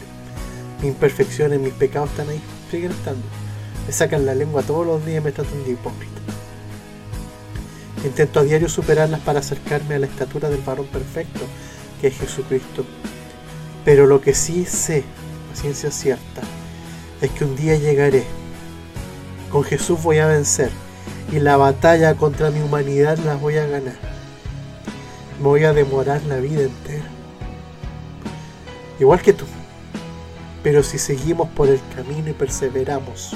Mis 0.81 0.91
imperfecciones, 0.91 1.59
mis 1.59 1.73
pecados 1.73 2.09
están 2.11 2.29
ahí, 2.29 2.41
siguen 2.69 2.91
estando. 2.91 3.23
Me 3.85 3.93
sacan 3.93 4.25
la 4.25 4.33
lengua 4.33 4.61
todos 4.61 4.85
los 4.85 5.05
días 5.05 5.21
y 5.21 5.25
me 5.25 5.31
tratan 5.31 5.63
de 5.65 5.71
hipócrita. 5.71 6.21
Intento 8.03 8.39
a 8.39 8.43
diario 8.43 8.69
superarlas 8.69 9.21
para 9.21 9.39
acercarme 9.39 9.95
a 9.95 9.99
la 9.99 10.07
estatura 10.07 10.49
del 10.49 10.61
varón 10.61 10.87
perfecto, 10.87 11.41
que 11.99 12.07
es 12.07 12.17
Jesucristo. 12.17 12.85
Pero 13.85 14.07
lo 14.07 14.21
que 14.21 14.33
sí 14.33 14.65
sé, 14.65 15.03
a 15.51 15.55
ciencia 15.55 15.91
cierta, 15.91 16.41
es 17.21 17.29
que 17.31 17.45
un 17.45 17.55
día 17.55 17.75
llegaré. 17.75 18.23
Con 19.49 19.63
Jesús 19.63 20.01
voy 20.01 20.19
a 20.19 20.27
vencer 20.27 20.71
y 21.31 21.39
la 21.39 21.57
batalla 21.57 22.15
contra 22.15 22.51
mi 22.51 22.61
humanidad 22.61 23.17
la 23.19 23.35
voy 23.35 23.57
a 23.57 23.67
ganar 23.67 24.11
me 25.41 25.47
voy 25.47 25.63
a 25.63 25.73
demorar 25.73 26.21
la 26.23 26.37
vida 26.37 26.61
entera. 26.61 27.03
Igual 28.99 29.21
que 29.21 29.33
tú. 29.33 29.45
Pero 30.61 30.83
si 30.83 30.99
seguimos 30.99 31.49
por 31.49 31.67
el 31.67 31.79
camino 31.95 32.29
y 32.29 32.33
perseveramos, 32.33 33.35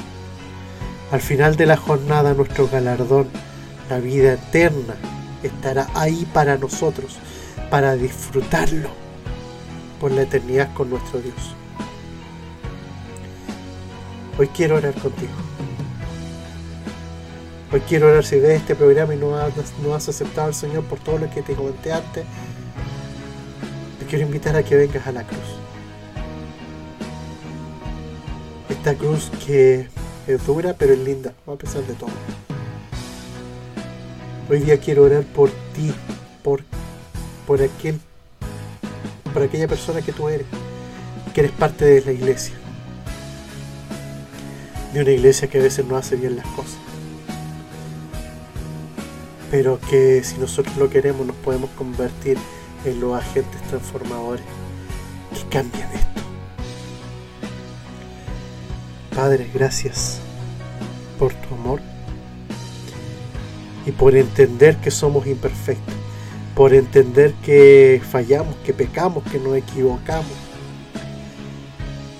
al 1.12 1.22
final 1.22 1.56
de 1.56 1.66
la 1.66 1.78
jornada 1.78 2.36
nuestro 2.36 2.68
galardón, 2.68 3.28
la 3.90 4.00
vida 4.00 4.34
eterna, 4.34 4.96
estará 5.44 5.88
ahí 5.94 6.26
para 6.34 6.58
nosotros, 6.58 7.18
para 7.70 7.96
disfrutarlo 7.96 8.90
por 10.00 10.12
la 10.12 10.24
eternidad 10.24 10.74
con 10.74 10.90
nuestro 10.90 11.22
Dios. 11.22 11.56
Hoy 14.38 14.48
quiero 14.50 14.76
orar 14.76 14.94
contigo. 14.94 15.32
Hoy 17.72 17.80
quiero 17.82 18.08
orar 18.08 18.26
si 18.26 18.40
ves 18.40 18.62
este 18.62 18.76
programa 18.76 19.14
y 19.14 19.18
no 19.18 19.36
has, 19.36 19.54
no 19.82 19.96
has 19.96 20.08
aceptado 20.10 20.48
al 20.48 20.54
Señor 20.54 20.84
por 20.84 21.00
todo 21.00 21.20
lo 21.20 21.30
que 21.30 21.42
te 21.42 21.54
comenté 21.54 21.94
antes. 21.94 22.26
Te 24.00 24.06
quiero 24.06 24.26
invitar 24.26 24.56
a 24.56 24.64
que 24.64 24.76
vengas 24.76 25.08
a 25.08 25.12
la 25.12 25.24
cruz. 25.24 25.40
Esta 28.70 28.94
cruz 28.96 29.32
que 29.46 29.88
es 30.28 30.46
dura 30.46 30.76
pero 30.78 30.94
es 30.94 31.00
linda, 31.00 31.34
a 31.48 31.56
pesar 31.56 31.84
de 31.84 31.94
todo. 31.94 32.12
Hoy 34.50 34.60
día 34.60 34.78
quiero 34.80 35.04
orar 35.04 35.24
por 35.24 35.50
ti, 35.74 35.94
por, 36.44 36.64
por 37.48 37.62
aquel, 37.62 38.00
por 39.34 39.44
aquella 39.44 39.68
persona 39.68 40.02
que 40.02 40.12
tú 40.12 40.30
eres, 40.30 40.48
que 41.34 41.42
eres 41.42 41.52
parte 41.52 41.86
de 41.86 42.02
la 42.02 42.12
iglesia. 42.12 42.56
De 44.94 45.02
una 45.02 45.12
iglesia 45.12 45.48
que 45.48 45.60
a 45.60 45.64
veces 45.64 45.86
no 45.86 45.98
hace 45.98 46.16
bien 46.16 46.36
las 46.36 46.48
cosas 46.48 46.78
pero 49.56 49.80
que 49.90 50.22
si 50.22 50.38
nosotros 50.38 50.76
lo 50.76 50.90
queremos 50.90 51.26
nos 51.26 51.36
podemos 51.38 51.70
convertir 51.72 52.38
en 52.84 53.00
los 53.00 53.18
agentes 53.18 53.62
transformadores 53.70 54.44
que 55.34 55.48
cambian 55.50 55.90
esto. 55.94 56.22
Padre, 59.16 59.50
gracias 59.54 60.20
por 61.18 61.34
tu 61.34 61.56
amor 61.56 61.80
y 63.86 63.92
por 63.92 64.16
entender 64.16 64.78
que 64.78 64.92
somos 64.92 65.28
imperfectos, 65.28 65.94
por 66.56 66.74
entender 66.74 67.34
que 67.44 68.02
fallamos, 68.10 68.56
que 68.64 68.74
pecamos, 68.74 69.24
que 69.32 69.40
nos 69.40 69.56
equivocamos. 69.56 70.32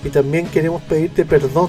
Y 0.04 0.10
también 0.10 0.46
queremos 0.46 0.82
pedirte 0.82 1.24
perdón 1.24 1.68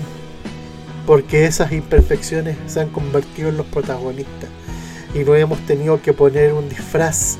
porque 1.07 1.45
esas 1.45 1.71
imperfecciones 1.71 2.57
se 2.67 2.81
han 2.81 2.89
convertido 2.89 3.49
en 3.49 3.57
los 3.57 3.65
protagonistas 3.67 4.49
y 5.15 5.19
no 5.19 5.33
hemos 5.35 5.59
tenido 5.65 6.01
que 6.01 6.11
poner 6.11 6.53
un 6.53 6.67
disfraz 6.67 7.37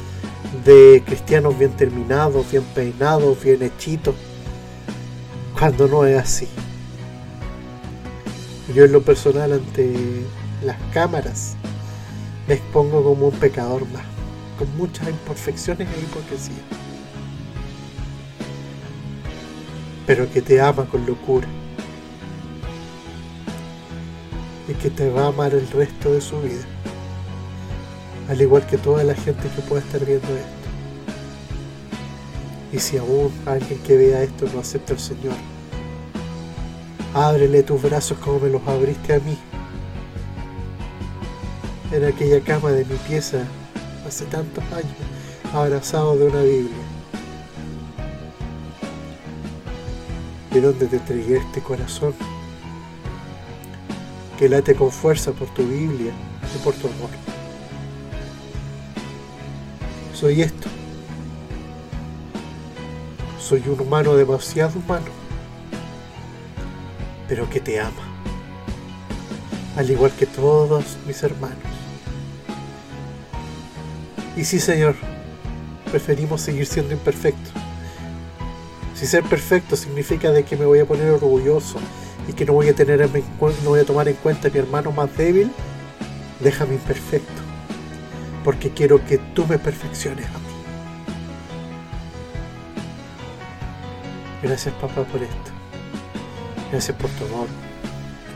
de 0.64 1.04
cristianos 1.06 1.60
bien 1.60 1.72
terminados, 1.72 2.50
bien 2.50 2.64
peinados, 2.74 3.44
bien 3.44 3.62
hechitos, 3.62 4.16
cuando 5.60 5.88
no 5.88 6.06
es 6.06 6.18
así. 6.18 6.48
Yo 8.74 8.86
en 8.86 8.94
lo 8.94 9.02
personal 9.02 9.52
ante 9.52 9.94
las 10.64 10.78
cámaras 10.94 11.57
me 12.48 12.54
expongo 12.56 13.04
como 13.04 13.28
un 13.28 13.34
pecador 13.34 13.82
más, 13.90 14.04
con 14.58 14.76
muchas 14.78 15.10
imperfecciones 15.10 15.88
e 15.88 16.00
hipocresía, 16.00 16.64
pero 20.06 20.32
que 20.32 20.42
te 20.42 20.62
ama 20.62 20.86
con 20.86 21.06
locura 21.06 21.48
y 24.68 24.74
que 24.74 24.90
te 24.90 25.10
va 25.10 25.26
a 25.26 25.28
amar 25.28 25.54
el 25.54 25.68
resto 25.70 26.14
de 26.14 26.22
su 26.22 26.40
vida 26.42 26.66
al 28.30 28.42
igual 28.42 28.66
que 28.66 28.78
toda 28.78 29.04
la 29.04 29.16
gente 29.16 29.48
que 29.56 29.62
pueda 29.62 29.82
estar 29.82 30.04
viendo 30.06 30.28
esto. 30.28 30.48
Y 32.74 32.80
si 32.80 32.98
aún 32.98 33.32
alguien 33.46 33.80
que 33.80 33.96
vea 33.96 34.24
esto 34.24 34.46
no 34.54 34.60
acepta 34.60 34.94
al 34.94 35.00
Señor, 35.00 35.36
ábrele 37.14 37.64
tus 37.64 37.82
brazos 37.82 38.18
como 38.18 38.40
me 38.40 38.50
los 38.50 38.68
abriste 38.68 39.14
a 39.14 39.20
mí. 39.20 39.38
En 41.92 42.04
aquella 42.04 42.42
cama 42.42 42.72
de 42.72 42.86
mi 42.86 42.96
pieza 43.08 43.44
hace 44.08 44.26
tantos 44.26 44.64
años, 44.66 45.54
abrazado 45.54 46.18
de 46.18 46.26
una 46.28 46.42
Biblia. 46.42 46.86
Y 50.52 50.60
donde 50.60 50.88
te 50.88 50.98
entregué 50.98 51.38
este 51.38 51.62
corazón 51.62 52.14
que 54.38 54.50
late 54.50 54.76
con 54.76 54.92
fuerza 54.92 55.32
por 55.32 55.48
tu 55.54 55.64
Biblia 55.64 56.12
y 56.56 56.58
por 56.64 56.74
tu 56.76 56.88
amor 56.88 57.10
soy 60.20 60.42
esto. 60.42 60.68
Soy 63.40 63.64
un 63.68 63.80
humano 63.80 64.16
demasiado 64.16 64.80
humano, 64.80 65.06
pero 67.28 67.48
que 67.50 67.60
te 67.60 67.80
ama, 67.80 67.92
al 69.76 69.90
igual 69.92 70.12
que 70.14 70.26
todos 70.26 70.98
mis 71.06 71.22
hermanos. 71.22 71.77
Y 74.38 74.46
sí, 74.46 74.60
Señor, 74.60 74.96
preferimos 75.92 76.42
seguir 76.42 76.68
siendo 76.68 76.94
imperfectos. 76.94 77.52
Si 78.96 79.08
ser 79.08 79.24
perfecto 79.24 79.76
significa 79.76 80.32
de 80.32 80.44
que 80.44 80.56
me 80.56 80.66
voy 80.66 80.80
a 80.80 80.86
poner 80.86 81.10
orgulloso 81.10 81.80
y 82.28 82.34
que 82.34 82.46
no 82.46 82.54
voy 82.54 82.70
a 82.70 82.76
tener 82.76 83.00
no 83.00 83.70
voy 83.70 83.80
a 83.80 83.86
tomar 83.86 84.08
en 84.08 84.16
cuenta 84.16 84.48
a 84.48 84.52
mi 84.52 84.60
hermano 84.60 84.92
más 84.92 85.16
débil, 85.18 85.52
déjame 86.40 86.76
imperfecto, 86.76 87.42
porque 88.44 88.70
quiero 88.70 89.04
que 89.06 89.18
tú 89.18 89.46
me 89.48 89.58
perfecciones 89.58 90.28
a 90.28 90.30
mí. 90.30 90.46
Gracias 94.44 94.74
papá 94.76 95.04
por 95.04 95.22
esto. 95.22 95.52
Gracias 96.72 96.96
por 96.96 97.10
tu 97.12 97.26
amor 97.26 97.48